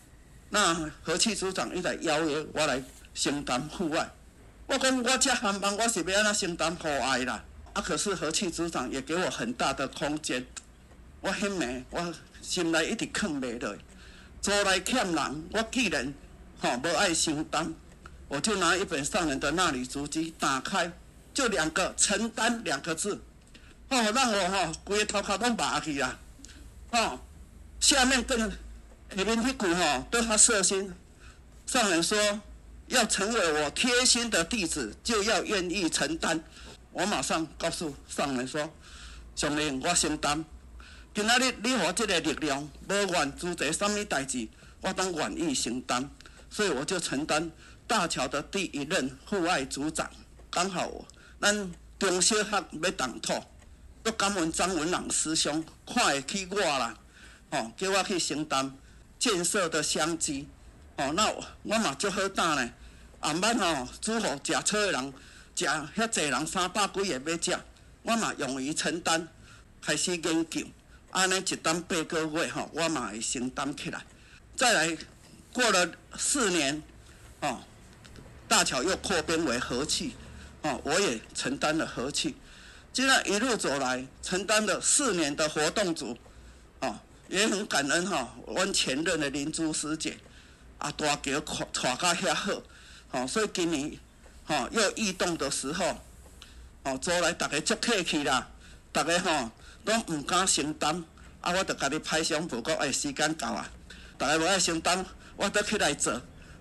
[0.51, 2.81] 那和气组长一来邀约我来
[3.13, 4.09] 承担父爱，
[4.69, 7.43] 我讲我这航班我是要安怎承担父爱啦。
[7.73, 10.47] 啊，可是和气组长也给我很大的空间。
[11.23, 13.75] 我很美，我心内一直囥袂落。
[14.41, 16.13] 做来欠人，我既然
[16.61, 17.73] 吼无爱承担，
[18.27, 20.91] 我就拿一本上人的纳履足迹打开，
[21.33, 23.15] 就两个承担两个字，
[23.89, 26.19] 哦，让我吼规个头壳都麻去啦。
[26.91, 27.21] 哦，
[27.79, 30.93] 下面跟下面那句吼对他色心，
[31.65, 32.19] 上人说
[32.89, 36.43] 要成为我贴心的弟子，就要愿意承担。
[36.91, 38.69] 我马上告诉上人说
[39.37, 40.45] ：“上人，我承担。
[41.15, 44.49] 今仔日你给我即个力量，无愿做者什物代志，
[44.81, 46.09] 我当愿意承担。
[46.49, 47.51] 所以我就承担
[47.87, 50.11] 大桥的第一任副爱组长。
[50.51, 50.91] 刚好
[51.39, 53.35] 咱中小学要动土，
[54.03, 56.95] 都感恩张文朗师兄看会起我啦，
[57.51, 58.75] 哦，叫我去承担
[59.19, 60.49] 建设的商机。
[60.97, 61.31] 哦，那
[61.63, 62.73] 我嘛足好胆呢，
[63.21, 65.13] 暗捌吼煮好食菜的人。”
[65.55, 67.61] 食遐济人三百几个要食，
[68.03, 69.29] 我嘛勇于承担，
[69.83, 70.63] 开始研究，
[71.13, 74.05] 安尼一担八个月吼，我嘛会承担起来。
[74.57, 74.97] 再来
[75.53, 76.83] 过了四年，
[77.41, 77.61] 哦，
[78.49, 80.15] 大桥又扩编为和气，
[80.63, 82.35] 哦，我也承担了和气。
[82.93, 86.19] 这样一路走来，承担了四年的活动组，
[86.81, 86.99] 哦，
[87.29, 90.19] 也很感恩哈，阮前任的林珠师姐，
[90.79, 92.63] 啊，大桥跨跨甲遐好，
[93.13, 93.97] 哦，所以今年。
[94.45, 95.97] 吼，又异动的时候，
[96.83, 98.51] 哦，做来大家足客气啦，
[98.91, 99.49] 大家吼
[99.85, 101.05] 拢唔敢承担，
[101.41, 103.69] 啊，我著甲你拍相报告，哎，时间到啊，
[104.17, 105.05] 大家无爱承担，
[105.37, 106.13] 我都起来做，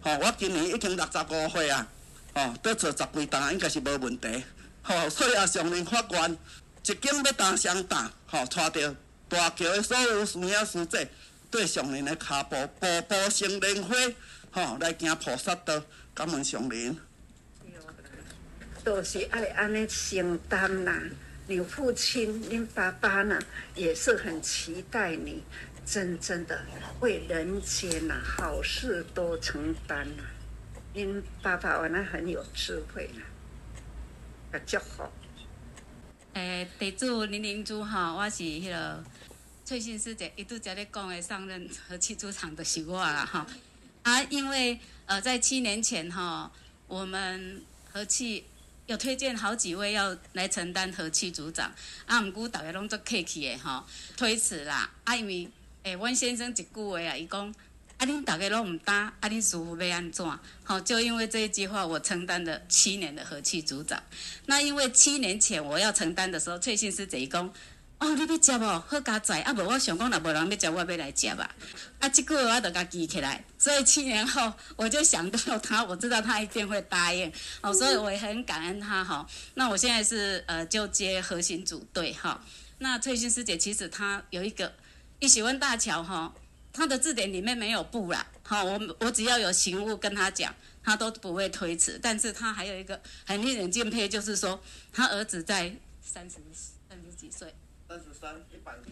[0.02, 1.88] 吼，我今年已经六十五岁啊，
[2.34, 4.44] 吼，都做十几单，应该是无问题，
[4.82, 6.36] 吼，所以啊，上林法官
[6.84, 8.96] 一间要打相打，吼，带着
[9.30, 11.08] 大桥的所有师兄师姐，
[11.52, 13.96] 对上林的骹步步步生莲花，
[14.52, 15.82] 吼，来行菩萨道，
[16.16, 17.00] 感恩上林。
[18.84, 20.92] 都是爱安尼承担啦，
[21.52, 23.38] 你父亲、你爸爸呢，
[23.76, 25.44] 也是很期待你
[25.86, 26.64] 真正的
[27.02, 30.24] 为人间呐好事多承担呐。
[30.94, 33.22] 您爸爸原来很有智慧呢，
[34.50, 35.12] 比较好。
[36.36, 39.04] 诶，地主林玲珠哈，我是迄个
[39.66, 43.46] 翠信师姐一度在咧讲诶，上任和气组长的是我啦哈。
[44.04, 46.50] 啊，因为呃在七年前哈，
[46.88, 47.62] 我们
[47.92, 48.46] 和气。
[48.88, 51.72] 有推荐好几位要来承担和气组长，
[52.06, 53.86] 啊，毋过大家拢做客气的吼，
[54.18, 54.90] 推辞啦。
[55.04, 55.50] 啊，因为
[55.84, 57.48] 诶，阮先生一句话啊，伊讲，
[57.98, 60.40] 啊，恁大家拢毋担，啊，恁师傅要安怎？
[60.64, 64.02] 好，就因为这一句话，我承担了七年的和气组长。
[64.48, 67.54] 那因为七年前我要承担的时候，翠信师姐讲。
[68.00, 68.80] 哦，你要食无？
[68.88, 71.56] 好加载，啊无我想讲，若无人要食，我要来食吧。
[72.00, 77.32] 啊，即句话我就甲记起来，所以七年后我就想到他，我知道他一定会答应。
[77.62, 79.24] 哦，所以我也很感恩他哈。
[79.54, 82.44] 那我现在是呃就接核心组队哈。
[82.80, 84.74] 那翠心师姐其实她有一个
[85.20, 86.34] 一喜欢大桥哈，
[86.74, 88.26] 她的字典里面没有不啦。
[88.42, 90.52] 好，我我只要有行务跟她讲，
[90.84, 92.00] 她都不会推辞。
[92.02, 94.60] 但是她还有一个很令人敬佩，就是说
[94.92, 96.38] 她儿子在三十
[96.90, 97.54] 三十几岁。
[97.88, 98.92] 三十三，一百零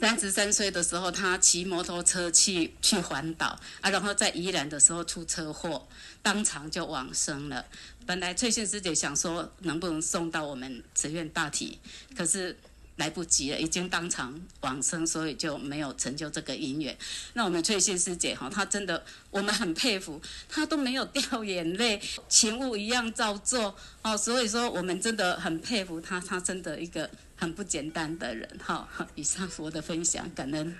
[0.00, 0.18] 三。
[0.18, 5.86] 十三岁的时候，他骑摩托车去去环岛啊，然后在宜兰的时候出车祸，
[6.22, 7.64] 当场就往生了。
[8.06, 11.78] 本来翠信师姐想说能不能送到我们慈院大体，
[12.16, 12.56] 可是。
[12.96, 16.94] 来不及了，已经当场往生，所以就没有成就这个姻缘。
[17.32, 20.20] 那我们翠信师姐哈，她真的我们很佩服，
[20.50, 21.98] 她都没有掉眼泪，
[22.28, 24.14] 勤务一样照做哦。
[24.14, 27.08] 所以说我们真的很佩服她，她真的一个
[27.40, 28.86] 很不简单的人哈。
[29.14, 30.76] 以上是我的分享，感恩。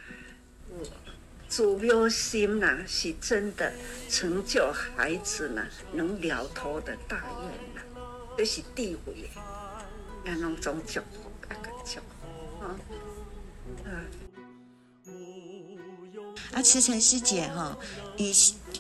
[1.48, 3.72] 主要心呐，是真的
[4.08, 7.80] 成就孩子呢，能了脱的大愿呐，
[8.36, 9.28] 这是地位，
[10.24, 11.02] 那种种种。
[12.60, 12.76] 啊，
[16.52, 17.76] 啊慈诚师姐哈，
[18.16, 18.32] 以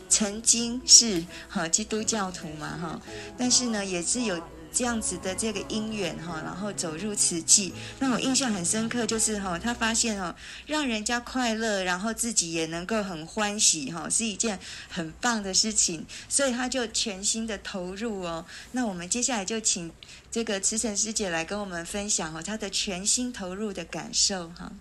[0.08, 3.02] 曾经是哈基督教徒嘛哈，
[3.36, 4.40] 但是呢，也是有
[4.72, 7.72] 这样子的这个因缘哈，然后走入慈济。
[7.98, 10.34] 那我印象很深刻，就是哈，他发现哦，
[10.66, 14.58] 让人家快乐，然后自己也能够很欢喜哈，是一件
[14.88, 18.46] 很棒的事情，所以他就全心的投入哦。
[18.72, 19.92] 那我们接下来就请
[20.30, 24.72] 这个慈诚师姐来跟我们分享哦，他的全心投入的感受哈。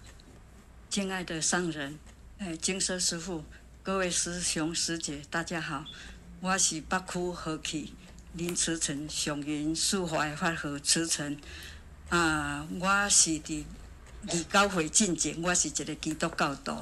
[0.90, 2.00] 亲爱的上人。
[2.42, 3.44] 哎，金色师父，
[3.84, 5.84] 各位师兄师姐，大家好，
[6.40, 7.94] 我是北区和气
[8.34, 11.36] 林慈诚上人释怀法和慈诚
[12.10, 13.64] 啊，我是伫
[14.28, 16.78] 二九会进前，我是一个基督教徒。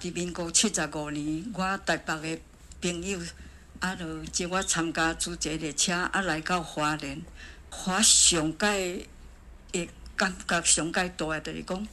[0.00, 2.42] 伫民国七十五年，我台北的
[2.80, 3.20] 朋友
[3.78, 7.22] 啊，就接我参加租这列车，啊，来到华莲。
[7.70, 9.06] 我上界
[9.72, 11.88] 会感觉上界大诶，就是讲，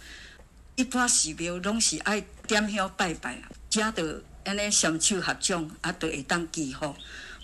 [0.76, 6.96] 一般寺庙拢是爱点香拜拜，才着安尼双手合掌，啊，着会当祈福，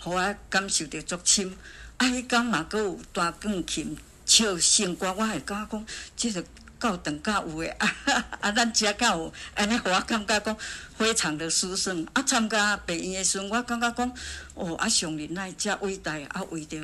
[0.06, 1.52] 互我感受着足深。
[1.96, 6.44] 啊，迄天嘛，阁有大钢琴唱圣歌，我会 感觉讲，即个
[6.78, 7.96] 够长甲有诶，啊
[8.40, 10.56] 啊，咱遮较有，安尼互我感觉讲
[10.96, 12.06] 非常的舒爽。
[12.12, 14.14] 啊，参加病院诶时阵，我感觉讲，
[14.54, 16.78] 哦，啊，上人来遮伟大，啊，为着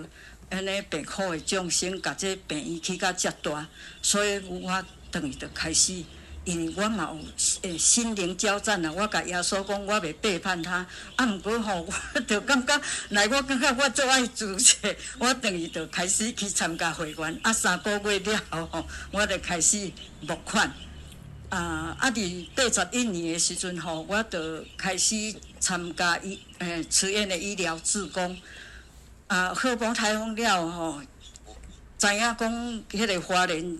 [0.50, 3.68] 安尼病苦诶众生，甲这病院起甲遮大，
[4.02, 6.02] 所以我等于着开始。
[6.45, 7.18] 因为我嘛有
[7.62, 10.84] 诶心灵交战啊，我甲耶稣讲，我袂背叛他。
[11.14, 12.80] 啊，毋过吼，我着感觉，
[13.11, 14.74] 来我感觉我做爱主者，
[15.20, 17.40] 我等于着开始去参加会员。
[17.45, 19.88] 啊，三个月了后吼，我着开始
[20.22, 20.68] 募款。
[21.49, 25.14] 啊，啊，伫八十一年诶时阵吼，我着开始
[25.61, 28.36] 参加医诶慈院诶医疗志工。
[29.28, 31.01] 啊，好风台风了吼，
[31.99, 32.36] 知影讲
[32.90, 33.78] 迄个华人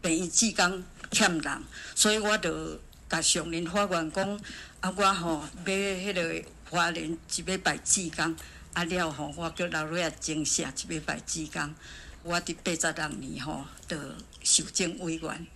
[0.00, 0.84] 病院志工。
[1.10, 1.62] 欠人，
[1.98, 2.78] 所以我着
[3.08, 4.40] 甲上林发愿讲，
[4.78, 8.36] 啊，我吼要迄个花莲一礼拜志工，
[8.72, 11.74] 啊了吼，我叫老瑞啊增设一礼拜志工。
[12.22, 13.98] 我伫八十六年吼，着
[14.44, 15.46] 受证委员，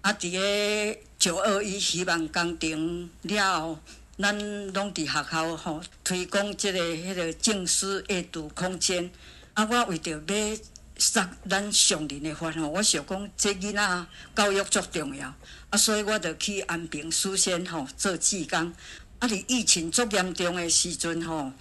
[0.00, 3.78] 啊，伫个九二一希望工程了后，
[4.18, 4.36] 咱
[4.72, 9.08] 拢伫学校吼推广即个迄个静思阅读空间，
[9.52, 10.58] 啊，我为着要。
[10.96, 15.34] 杀咱上人的法吼，我想讲这囡仔教育足重要，
[15.70, 18.72] 啊，所以我着去安平书仙吼做志工。
[19.18, 21.52] 啊，伫疫情足严重的时阵吼，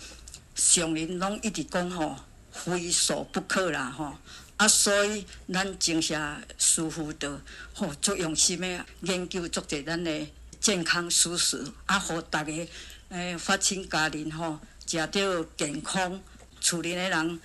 [0.55, 2.15] 上人拢一直讲吼，
[2.51, 4.15] 非所不可啦吼。
[4.57, 6.15] 啊，所以咱精舍
[6.59, 7.41] 师父着
[7.73, 10.27] 吼足用心的研究足侪咱的
[10.59, 12.67] 健康素食，啊，互逐个
[13.09, 16.21] 诶发亲家人吼食着健康，
[16.61, 17.39] 厝里的人。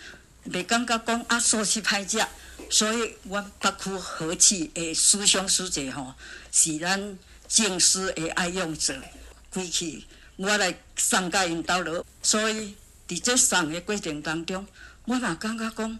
[0.51, 2.25] 袂感觉讲啊，素食歹食，
[2.71, 6.15] 所以阮北区和气诶思想师姐吼，
[6.51, 8.95] 是咱静思诶爱用者，
[9.51, 10.05] 归去
[10.37, 12.75] 我来送甲因兜落，所以
[13.07, 14.67] 伫这送诶过程当中，
[15.05, 15.99] 我嘛感觉讲，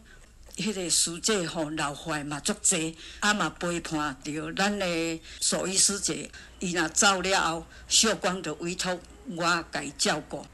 [0.57, 8.99] 迄个师姐吼老怀嘛足济，啊嘛陪伴着咱诶守医师姐，伊若走了后，秀光着委托
[9.37, 10.47] 我甲伊照顾，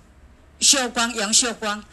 [0.61, 1.85] 秀光杨秀光。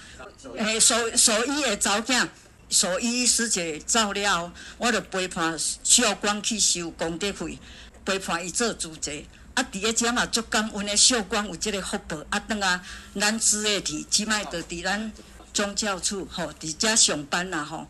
[0.58, 2.28] 诶，所所以诶，查某囝，
[2.70, 7.60] 所以师姐走了后，我就陪伴小光去收功德费，
[8.06, 9.24] 陪伴伊做主持。
[9.54, 12.18] 啊，伫个遮嘛足感恩诶，小光有即个福报。
[12.30, 12.82] 啊，当啊，
[13.20, 15.12] 咱姊妹伫即摆着伫咱
[15.54, 17.88] 宗教处吼，伫遮上班啦吼。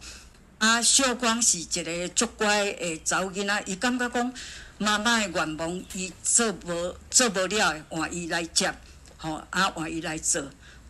[0.58, 4.34] 啊，小光是一个足乖诶查某囡仔，伊感觉讲
[4.78, 8.74] 妈妈诶愿望，伊做无做无了，换伊来接，
[9.18, 10.44] 吼，啊，换伊来做。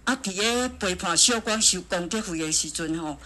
[0.03, 0.15] 啊！
[0.15, 3.17] 伫个陪伴小光收功德费的时阵吼，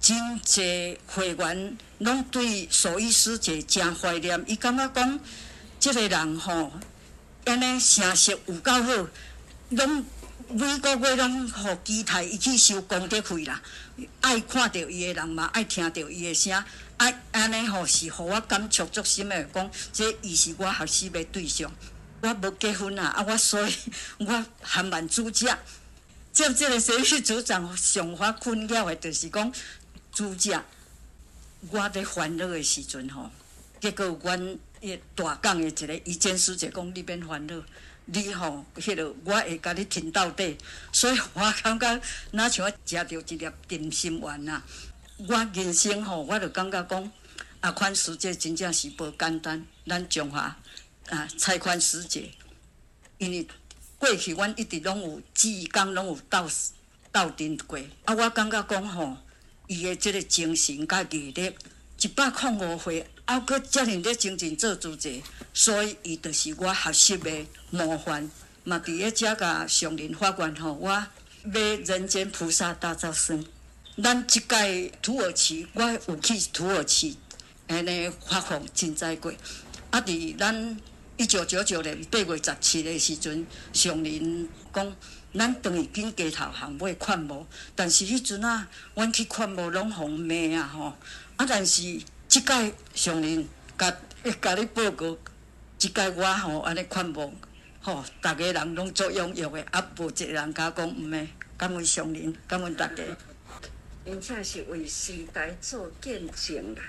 [0.00, 4.42] 真侪会员拢对所医师姐真怀念。
[4.46, 5.20] 伊感觉讲，
[5.78, 6.72] 即个人吼，
[7.44, 9.06] 安尼诚实有够好，
[9.70, 10.04] 拢
[10.48, 13.60] 每个月拢互期待伊去收功德费啦。
[14.20, 16.64] 爱看到伊的人嘛，爱听到伊的声，
[16.96, 19.42] 爱安尼吼是互我感触足深的。
[19.52, 21.70] 讲，这伊是我学习的对象。
[22.22, 23.74] 我无结婚啊，啊，我所以
[24.18, 25.58] 我含万主家。
[26.40, 29.52] 接这个社区组长上发困扰的，就是讲
[30.10, 30.64] 主家
[31.68, 33.30] 我在烦恼的时阵吼，
[33.78, 37.62] 结果阮一大港的一个医监师姐讲，你免烦恼，
[38.06, 40.56] 你吼迄个我会甲你挺到底，
[40.90, 44.62] 所以我感觉若像我食着一粒定心丸呐，
[45.18, 47.12] 我人生吼我就感觉讲
[47.60, 50.56] 啊，宽师姐真正是无简单，咱中华
[51.10, 52.30] 啊蔡宽师姐，
[53.18, 53.46] 因为。
[54.00, 56.48] 过去阮一直拢有志工，拢有斗
[57.12, 57.78] 斗阵过。
[58.06, 59.14] 啊，我感觉讲吼，
[59.66, 61.54] 伊的即个精神甲毅力，
[62.00, 65.10] 一百零五岁，啊，搁遮尔咧精神做主者，
[65.52, 68.30] 所以伊就是我学习的模范。
[68.64, 71.06] 嘛，伫咧遮甲上林法官吼，我要
[71.52, 73.44] 人间菩萨大造生。
[74.02, 77.18] 咱即届土耳其，我有去土耳其，
[77.66, 79.30] 安尼发放赈灾过。
[79.90, 80.80] 啊，伫咱。
[81.20, 84.96] 一九九九年八月十七的时阵，上人讲，
[85.34, 87.46] 咱等于经街头行买款模，
[87.76, 90.96] 但是迄阵啊，阮去款模拢红骂啊吼。
[91.36, 91.82] 啊，但是
[92.26, 93.46] 即届上人
[93.76, 93.94] 甲
[94.40, 95.14] 甲你报告，
[95.76, 97.30] 即届我吼安尼款模，
[97.82, 103.02] 吼，逐个人拢做踊跃的，啊，无一个人甲讲毋诶，感恩上人，感恩大家。
[104.06, 106.80] 因这是为时代做见证啦，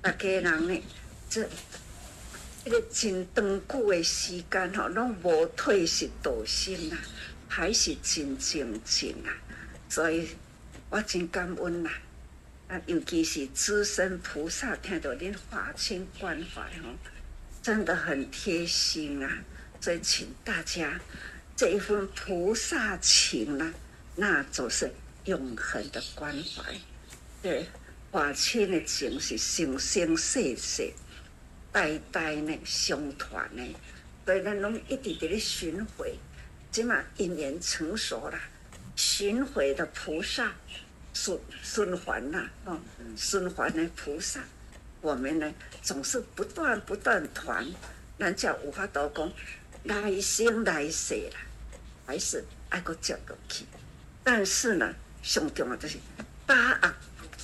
[0.00, 0.82] 大家人呢，
[1.28, 1.44] 这。
[2.66, 6.98] 迄个真长久的时间吼，拢无退失道心啊，
[7.46, 9.30] 还是真清净啊。
[9.88, 10.26] 所以
[10.90, 11.92] 我真感恩啦。
[12.66, 16.88] 啊，尤其是资深菩萨听到恁华清关怀吼，
[17.62, 19.44] 真的很贴心啊！
[19.80, 21.00] 所以请大家
[21.54, 23.72] 这一份菩萨情啊，
[24.16, 24.90] 那就是
[25.26, 26.74] 永恒的关怀。
[27.40, 27.64] 对，
[28.10, 30.92] 华清的情是生生世世、
[31.76, 33.62] 代代呢相传呢，
[34.24, 36.18] 所以咱拢一直在咧巡回，
[36.70, 38.40] 即嘛一年成熟啦，
[38.96, 40.54] 巡回的菩萨。
[41.12, 42.78] 循循环呐，哦，
[43.14, 44.40] 循环的菩萨，
[45.02, 47.66] 我们呢总是不断不断传，
[48.16, 49.30] 人家无法度讲
[49.84, 51.40] 来生来世啦，
[52.06, 53.66] 还是爱搁接过去。
[54.24, 55.98] 但是呢，上重要就是
[56.46, 56.94] 把握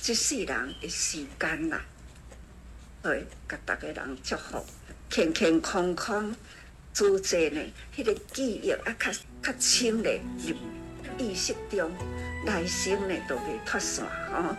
[0.01, 1.83] 这世人的时间啦，
[3.03, 4.65] 会甲逐个人祝福，
[5.09, 6.33] 健健康康，
[6.93, 7.61] 诸济呢，
[7.93, 10.09] 迄个记忆啊，较较深的
[10.47, 10.55] 入
[11.17, 11.91] 意识中。
[12.45, 14.55] 内心呢都会脱线吼。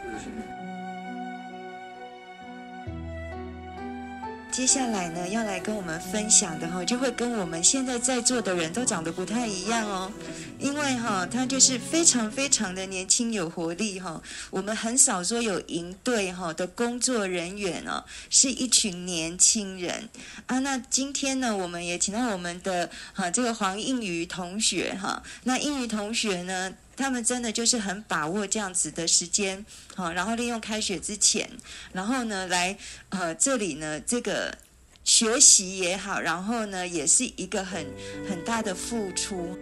[4.54, 10.12] 接下来呢，要来跟我们分享的哈，就会跟我们现在在座的人都长得不太一样哦。
[10.60, 14.22] 因为哈，他就是非常非常的年轻有活力哈。
[14.52, 20.08] 我们很少说有营队哈的工作人员哦，是一群年轻人
[20.46, 20.60] 啊。
[20.60, 25.20] 那今天呢，我们也请到我们的哈这个黄映瑜同学哈。
[25.42, 26.72] 那映瑜同学呢？
[26.96, 29.64] 他们真的就是很把握这样子的时间，
[29.94, 31.50] 好，然后利用开学之前，
[31.92, 32.76] 然后呢来
[33.08, 34.56] 呃这里呢这个
[35.04, 37.86] 学习也好，然后呢也是一个很
[38.28, 39.58] 很大的付出。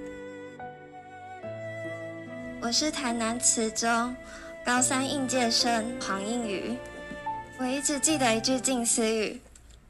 [2.61, 4.15] 我是台南慈中
[4.65, 6.77] 高三应届生黄映宇，
[7.59, 9.41] 我一直记得一句近思语：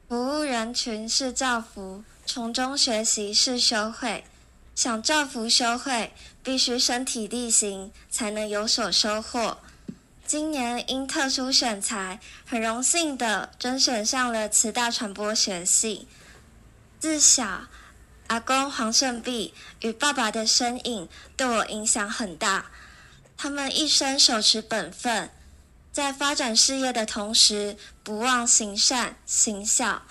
[0.07, 4.23] 服务人群是造福，从中学习是修慧。
[4.75, 6.11] 想造福修慧，
[6.43, 9.59] 必须身体力行，才能有所收获。
[10.25, 16.07] 今年因特殊选材，很荣幸的甄选上了慈大传播学系。
[16.99, 17.67] 自小，
[18.27, 22.65] 阿公黄胜弼与爸爸的身影对我影响很大。
[23.37, 25.29] 他们一生手持本分，
[25.91, 30.03] 在发展事业的同时，不忘行善行孝，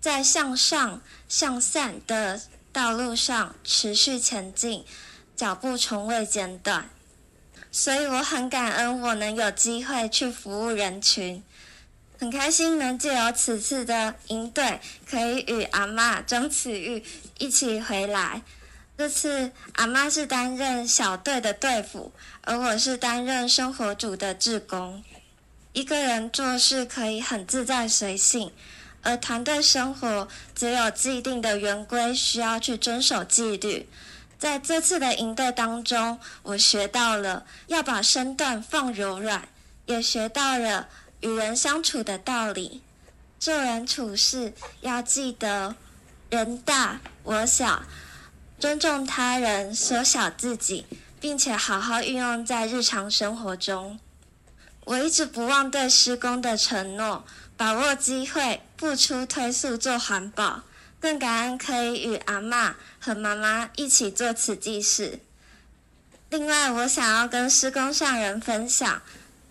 [0.00, 2.42] 在向上向善的。
[2.70, 4.84] 道路上持续前进，
[5.38, 6.90] 脚步从未间断，
[7.70, 11.44] 所以我很感恩我能有机会去服务人群，
[12.18, 17.04] 很开心能借由此次的营队，可以与阿嬷张慈玉
[17.38, 18.42] 一起回来。
[18.96, 22.10] 这次阿嬷是担任小队的队辅，
[22.40, 25.04] 而我是担任生活组的志工。
[25.72, 28.50] 一个人做事可以很自在随性。
[29.00, 30.26] 而团队生活
[30.56, 33.88] 只有既定的圆规，需要去遵守纪律。
[34.38, 39.48] 在这次的营队当中，我学到了要把身段放柔软，
[39.86, 40.88] 也学到了
[41.20, 42.82] 与人相处的道理。
[43.40, 45.74] 做人处事要记得
[46.30, 47.82] 人大我小，
[48.58, 50.86] 尊重他人，缩小自己，
[51.20, 53.98] 并且好好运用在日常生活中。
[54.84, 57.24] 我一直不忘对施工的承诺。
[57.56, 60.62] 把握机会，不出推速做环保，
[61.00, 65.20] 更感恩可以与阿嬷和妈妈一起做慈济事。
[66.30, 69.00] 另外，我想要跟施工上人分享，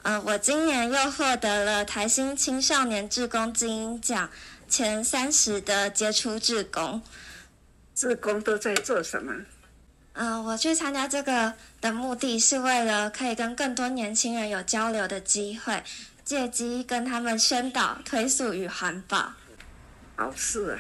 [0.04, 4.30] 呃，我今年又获得了台新青少年志工精英奖
[4.68, 7.02] 前三十的杰出志工。
[7.96, 9.34] 志工都在做什么？
[10.14, 15.84] 嗯、呃，我去参加这个的目的是为了可以跟更多年轻人有交流的机会。
[16.24, 19.32] 借机跟他们宣导推素与环保，
[20.18, 20.80] 好事啊，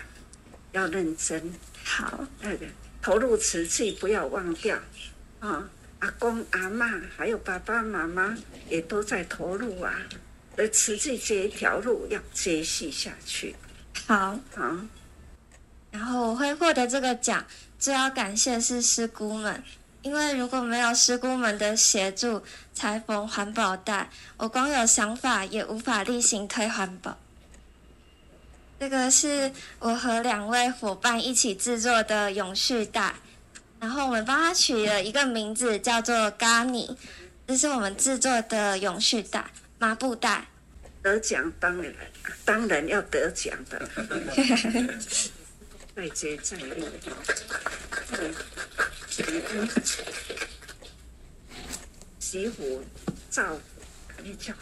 [0.72, 1.54] 要认真。
[1.84, 2.66] 好，那个
[3.02, 4.76] 投入瓷器不要忘掉
[5.40, 5.64] 啊、哦！
[6.00, 8.38] 阿公阿嬷还有爸爸妈妈
[8.70, 9.94] 也都在投入啊，
[10.56, 13.56] 而瓷器这一条路要继续下去。
[14.06, 14.78] 好，好。
[15.90, 17.44] 然后我会获得这个奖，
[17.80, 19.64] 最要感谢是师姑们。
[20.04, 22.44] 因为如果没有师姑们的协助，
[22.74, 27.18] 裁缝环保袋，我光有想法也无法例行推环保。
[28.80, 33.16] 这个是我和两位伙伴一起制作的永续袋，
[33.80, 36.96] 然后我们帮它取了一个名字叫做“咖尼”，
[37.48, 39.50] 这是我们制作的永续袋
[39.80, 40.46] 麻布袋。
[41.02, 41.94] 得奖当然
[42.46, 43.88] 当然要得奖的。
[45.96, 46.86] 再接再厉。
[52.20, 52.84] 媳妇
[53.32, 53.58] 照
[54.22, 54.56] 你讲。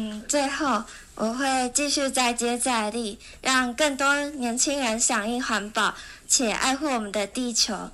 [0.00, 0.84] 嗯，最后
[1.16, 5.92] 我会继续再接再厉，让更多年轻人响应环保，
[6.28, 7.90] 且爱护我们的地球。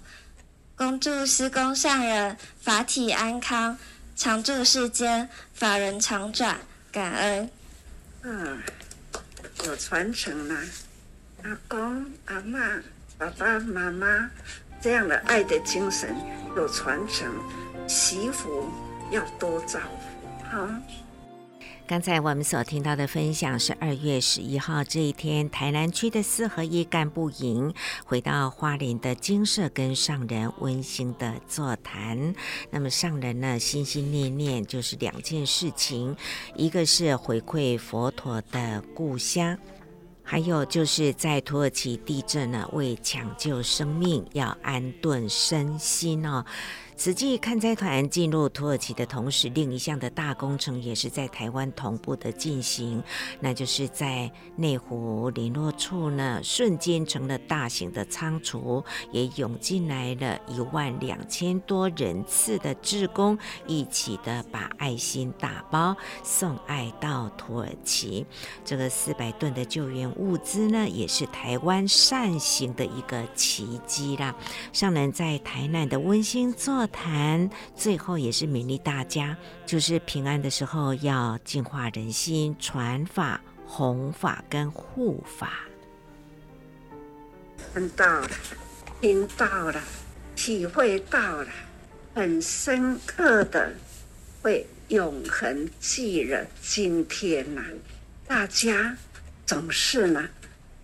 [0.76, 3.78] 恭祝师公上人法体安康，
[4.14, 6.58] 常住世间，法人常转，
[6.92, 7.50] 感恩。
[8.20, 8.62] 嗯，
[9.64, 10.60] 有传承啦，
[11.42, 12.82] 阿公、阿嬷、
[13.16, 14.30] 爸爸妈妈
[14.82, 16.14] 这样的爱的精神
[16.54, 17.34] 有传承，
[17.88, 18.68] 媳妇
[19.10, 20.68] 要多照顾，好。
[21.86, 27.74] 刚才我们所听到的分享是二月十一号这一天，台南区的四合一干部营
[28.06, 32.34] 回到花莲的金舍跟上人温馨的座谈。
[32.70, 36.16] 那么上人呢，心心念念就是两件事情，
[36.56, 39.58] 一个是回馈佛陀的故乡，
[40.22, 46.46] 还有就是在土耳其地震呢，为抢救生命要安顿身心哦。
[46.96, 53.02] 慈济看灾团进入土耳其的同时，另一项的大工程也是在台湾同步的进行，
[53.40, 63.36] 那就是在内湖联络处呢，瞬间成了大型的仓储，也涌进来了一万两千多人次的志工，
[63.66, 68.24] 一起的把爱心打包送爱到土耳其。
[68.64, 74.34] 这个四百吨的救援物资呢，也是台湾善行的一个奇迹啦。
[74.72, 76.52] 上人在台南的温馨
[76.86, 85.64] 谈最后也是勉励大家，就是平安的时候要净化人心，传法、弘法跟护法。
[87.72, 88.30] 看到了，
[89.00, 89.82] 听到了，
[90.36, 91.48] 体会到了，
[92.14, 93.72] 很深刻的，
[94.42, 97.66] 会永恒记了今天呐、啊，
[98.26, 98.96] 大家
[99.46, 100.28] 总是呢，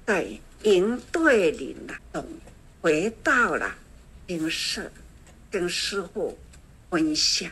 [0.06, 0.26] 在
[0.62, 2.26] 营队里呢，总
[2.80, 3.74] 回到了
[4.26, 4.90] 营舍。
[5.50, 6.38] 跟师傅
[6.88, 7.50] 分享，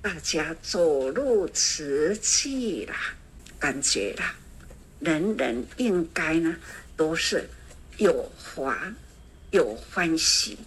[0.00, 3.14] 大家走入瓷器啦，
[3.58, 4.34] 感觉啦，
[4.98, 6.56] 人人应该呢
[6.96, 7.48] 都是
[7.98, 8.94] 有华
[9.50, 10.58] 有欢喜，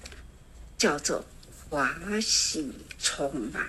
[0.78, 1.26] 叫做
[1.68, 3.68] 华喜充满。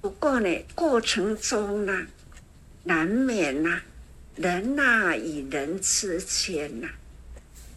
[0.00, 2.06] 不过呢，过程中呢，
[2.82, 3.82] 难免呐，
[4.34, 6.88] 人呐与人之间呐，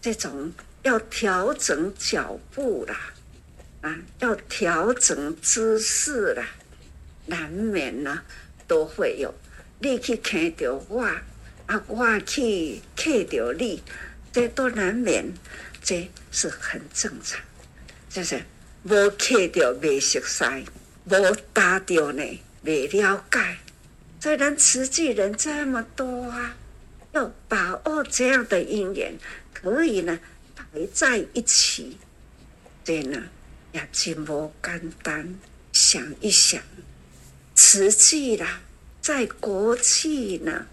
[0.01, 3.10] 这种要调整脚步啦。
[3.81, 6.45] 啊，要调整姿势了，
[7.25, 8.21] 难免呢
[8.67, 9.33] 都会有。
[9.79, 11.03] 你去看到我，
[11.65, 13.81] 啊，我去看到你，
[14.31, 15.25] 这都难免，
[15.81, 17.41] 这是很正常。
[18.07, 18.43] 就是
[18.83, 20.43] 无看到未熟悉，
[21.05, 23.57] 无搭到呢未了解。
[24.19, 26.55] 虽然慈济人这么多啊，
[27.13, 29.17] 要把握这样的因缘，
[29.53, 30.19] 可以呢
[30.55, 31.97] 摆在一起，
[32.85, 33.23] 对呢。
[33.71, 35.39] 也真不简单，
[35.71, 36.61] 想一想，
[37.55, 38.61] 慈济啦，
[39.01, 40.67] 在国际呢，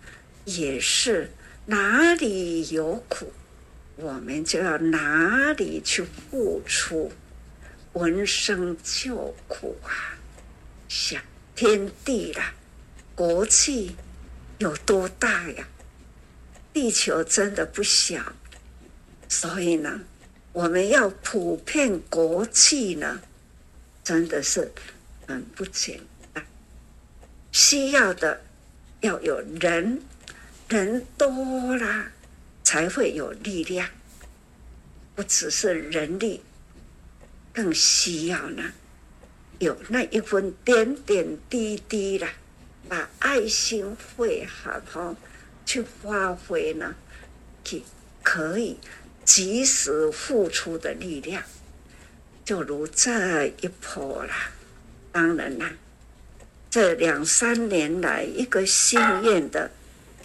[0.44, 1.30] 也是
[1.66, 3.32] 哪里有苦，
[3.96, 7.12] 我们就要哪里去付出，
[7.92, 10.18] 闻声救苦啊！
[10.88, 11.22] 想
[11.54, 12.54] 天地啦，
[13.14, 13.94] 国际
[14.58, 15.68] 有多大呀？
[16.72, 18.32] 地球真的不小，
[19.28, 20.00] 所以呢。
[20.58, 23.20] 我们要普遍国际呢，
[24.02, 24.72] 真的是
[25.24, 26.00] 很不简
[26.32, 26.44] 单。
[27.52, 28.40] 需要的
[29.00, 30.02] 要有人，
[30.68, 32.06] 人多了
[32.64, 33.88] 才会有力量。
[35.14, 36.42] 不只是人力，
[37.52, 38.72] 更需要呢
[39.60, 42.32] 有那一份点点滴滴啦，
[42.88, 45.14] 把爱心会好好
[45.64, 46.96] 去发挥呢，
[47.62, 47.84] 去
[48.24, 48.76] 可以。
[49.28, 51.42] 及时付出的力量，
[52.46, 54.50] 就如这一波啦。
[55.12, 55.70] 当然啦，
[56.70, 59.70] 这两三年来一个心愿的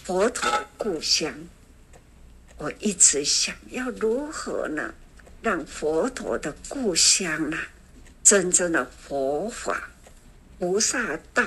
[0.01, 1.33] 佛陀故乡，
[2.55, 4.93] 我一直想要如何呢，
[5.41, 7.57] 让佛陀的故乡呢，
[8.23, 9.89] 真正的佛法、
[10.59, 11.45] 菩萨道，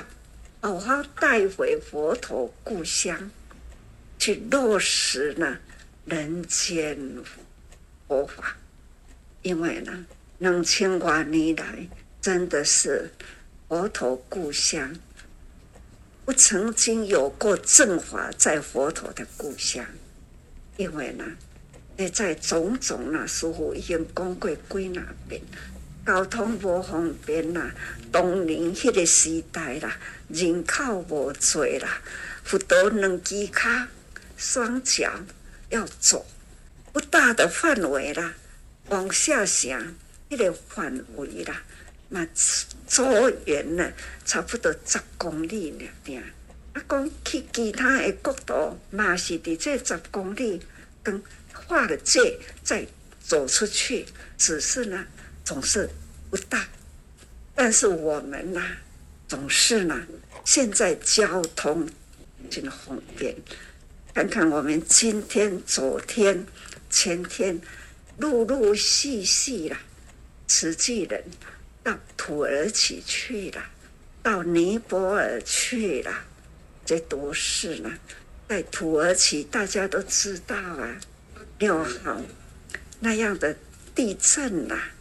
[0.61, 3.31] 好好带回佛陀故乡，
[4.19, 5.57] 去落实呢
[6.05, 6.95] 人间。
[8.07, 8.55] 佛法，
[9.41, 10.05] 因为呢，
[10.37, 11.87] 两千多年来
[12.21, 13.11] 真的是
[13.67, 14.95] 佛陀故乡，
[16.25, 19.85] 我曾经有过正法在佛陀的故乡。
[20.77, 21.25] 因为呢，
[21.97, 25.41] 在在种种那师父已经讲过几那遍，
[26.05, 27.71] 交通不方便啦，
[28.11, 29.97] 当年迄个时代啦，
[30.29, 32.01] 人口无多啦，
[32.43, 33.87] 佛陀两只脚
[34.37, 35.11] 双脚
[35.69, 36.25] 要走。
[36.97, 38.33] 不大的范围啦，
[38.87, 39.95] 往下想，
[40.29, 41.61] 一个范围啦，
[42.09, 42.27] 嘛
[42.87, 43.93] 走远呢，
[44.25, 46.23] 差不多十公里了点。
[46.73, 50.59] 啊，讲去其他的国度，嘛是伫这十公里
[51.03, 51.21] 跟
[51.53, 52.87] 画了界再
[53.23, 55.05] 走出去，只是呢
[55.45, 55.87] 总是
[56.31, 56.67] 不大。
[57.53, 58.77] 但是我们呐，
[59.27, 60.07] 总是呢，
[60.43, 61.87] 现在交通
[62.49, 63.35] 真方便。
[64.15, 66.43] 看看我们今天、昨天、
[66.89, 67.61] 前天，
[68.17, 69.79] 陆陆续续啦，
[70.47, 71.23] 慈济人
[71.83, 73.63] 到土耳其去了，
[74.23, 76.23] 到尼泊尔去了，
[76.85, 77.91] 这都是呢。
[78.47, 80.97] 在土耳其，大家都知道啊，
[81.59, 82.21] 六号
[83.01, 83.55] 那样的
[83.93, 84.91] 地震呐、啊，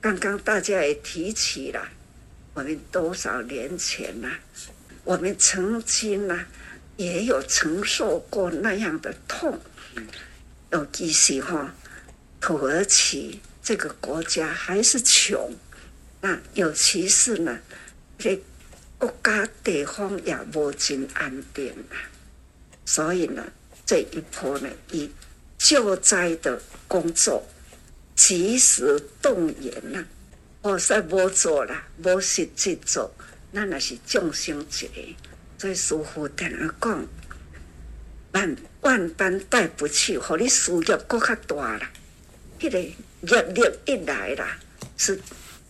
[0.00, 1.88] 刚刚大家也提起了，
[2.52, 4.40] 我们多少年前呐、啊，
[5.04, 6.48] 我们曾经呐、啊，
[6.98, 9.58] 也有承受过那样的痛，
[10.72, 11.74] 尤其是哈，
[12.40, 15.54] 土耳其这个国家还是穷，
[16.20, 17.58] 那尤其是呢，
[18.18, 18.42] 这
[18.98, 21.96] 国家地方也无真安定啊。
[22.86, 23.44] 所以呢，
[23.84, 25.10] 这一波呢，以
[25.58, 27.46] 救灾的工作
[28.16, 30.04] 及时动员呐、啊，
[30.62, 33.14] 我说无做啦，无实际做，
[33.50, 34.88] 那那是众生劫。
[35.58, 37.06] 所以师父跟我讲，
[38.32, 41.88] 万万般带不去，和你事业更加大了，
[42.60, 44.46] 那个业力一来了，
[44.96, 45.20] 是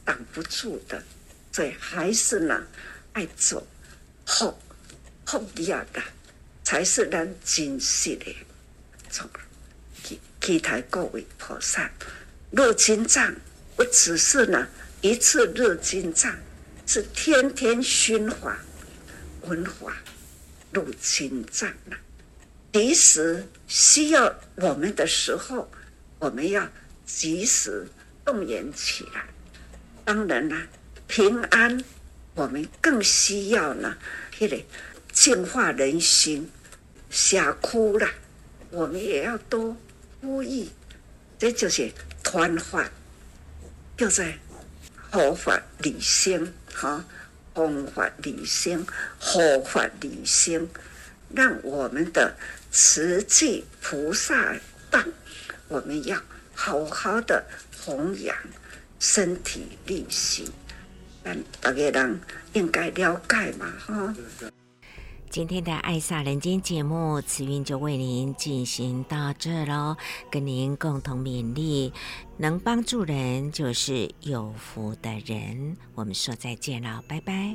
[0.05, 1.03] 挡不住的。
[1.53, 2.67] 所以还是呢，
[3.13, 3.67] 爱做
[4.25, 4.59] 好
[5.25, 6.03] 好业的。
[6.65, 8.35] 才是咱真实的，
[9.11, 9.29] 从
[10.03, 11.91] 期期待各位菩萨
[12.53, 13.35] 入经藏，
[13.77, 14.69] 不只是呢
[15.03, 16.35] 一次入经藏，
[16.87, 18.57] 是天天熏法
[19.43, 19.97] 闻法
[20.73, 21.97] 入经藏了。
[22.73, 25.71] 及时需要我们的时候，
[26.19, 26.69] 我们要
[27.05, 27.87] 及时
[28.25, 29.27] 动员起来。
[30.05, 30.57] 当然了，
[31.07, 31.85] 平安
[32.35, 33.97] 我们更需要呢，
[34.39, 34.59] 这个
[35.13, 36.51] 净化人心。
[37.11, 38.09] 吓哭了，
[38.71, 39.77] 我们也要多
[40.23, 40.67] 呼吁，
[41.39, 41.93] 这就是
[42.25, 42.91] 团法，
[43.99, 44.39] 就在
[45.11, 47.05] 佛法利生，哈，
[47.53, 48.87] 弘法利生，
[49.21, 50.67] 佛法利生，
[51.35, 52.35] 让我们的
[52.75, 54.57] 慈济菩萨
[54.91, 54.99] 道，
[55.69, 56.19] 我们要
[56.55, 57.45] 好好的
[57.85, 58.35] 弘扬，
[58.99, 60.51] 身体力行，
[61.23, 62.19] 但大家人
[62.55, 64.15] 应该了解嘛，哈。
[65.29, 69.99] 今天的《爱萨人间》节目，慈云就为您进行到这喽，
[70.31, 71.93] 跟您共同勉励，
[72.39, 75.77] 能帮助人就是有福的人。
[75.95, 77.55] 我们说再见了，拜拜。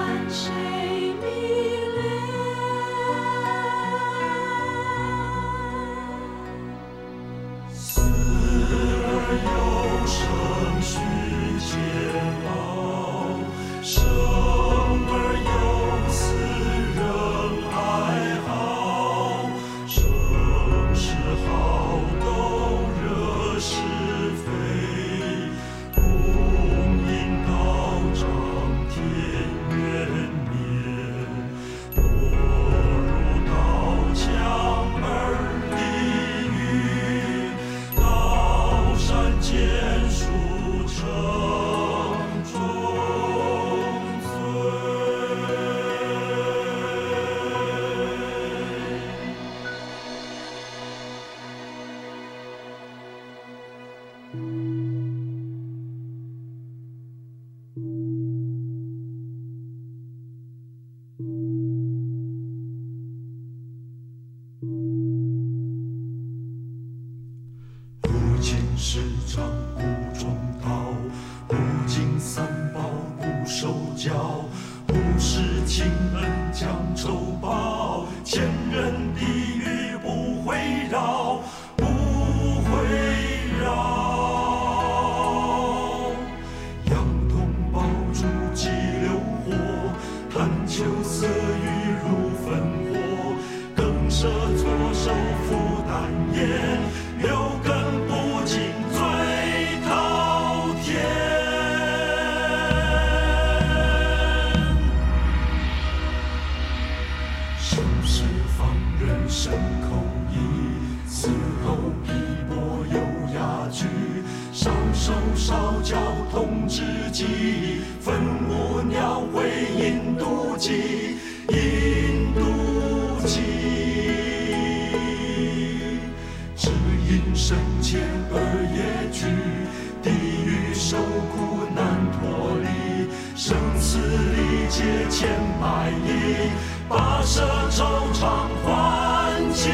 [139.61, 139.69] 继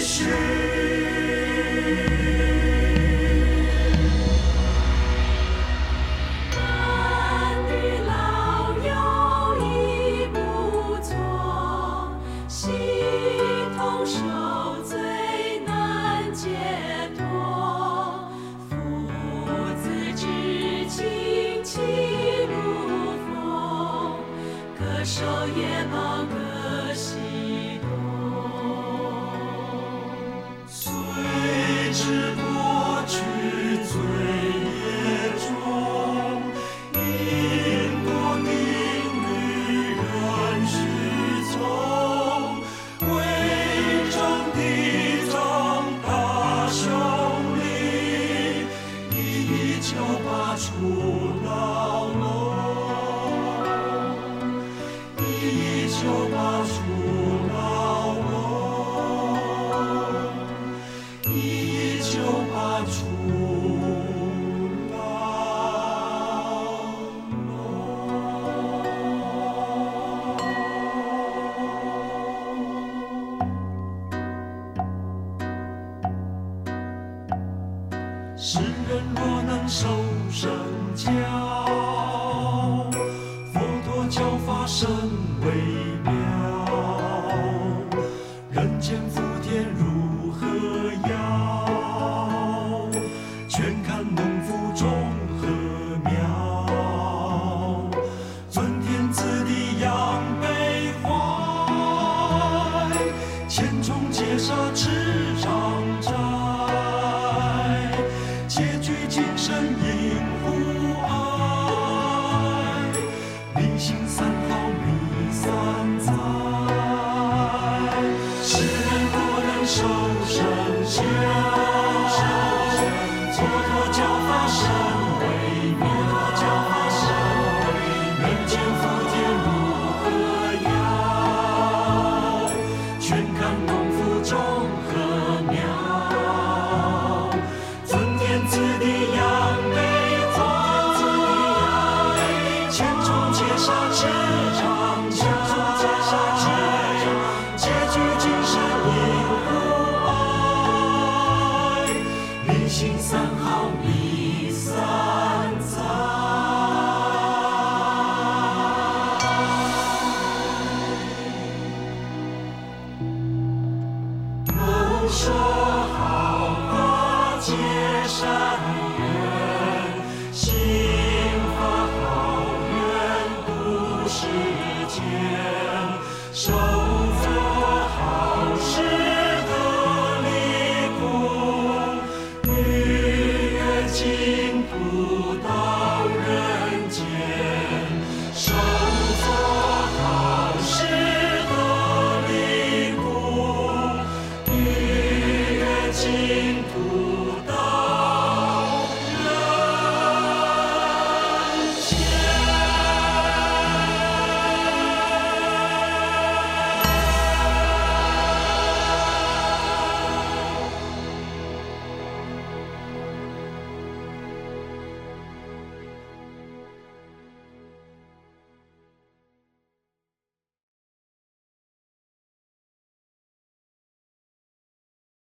[0.00, 0.24] 续。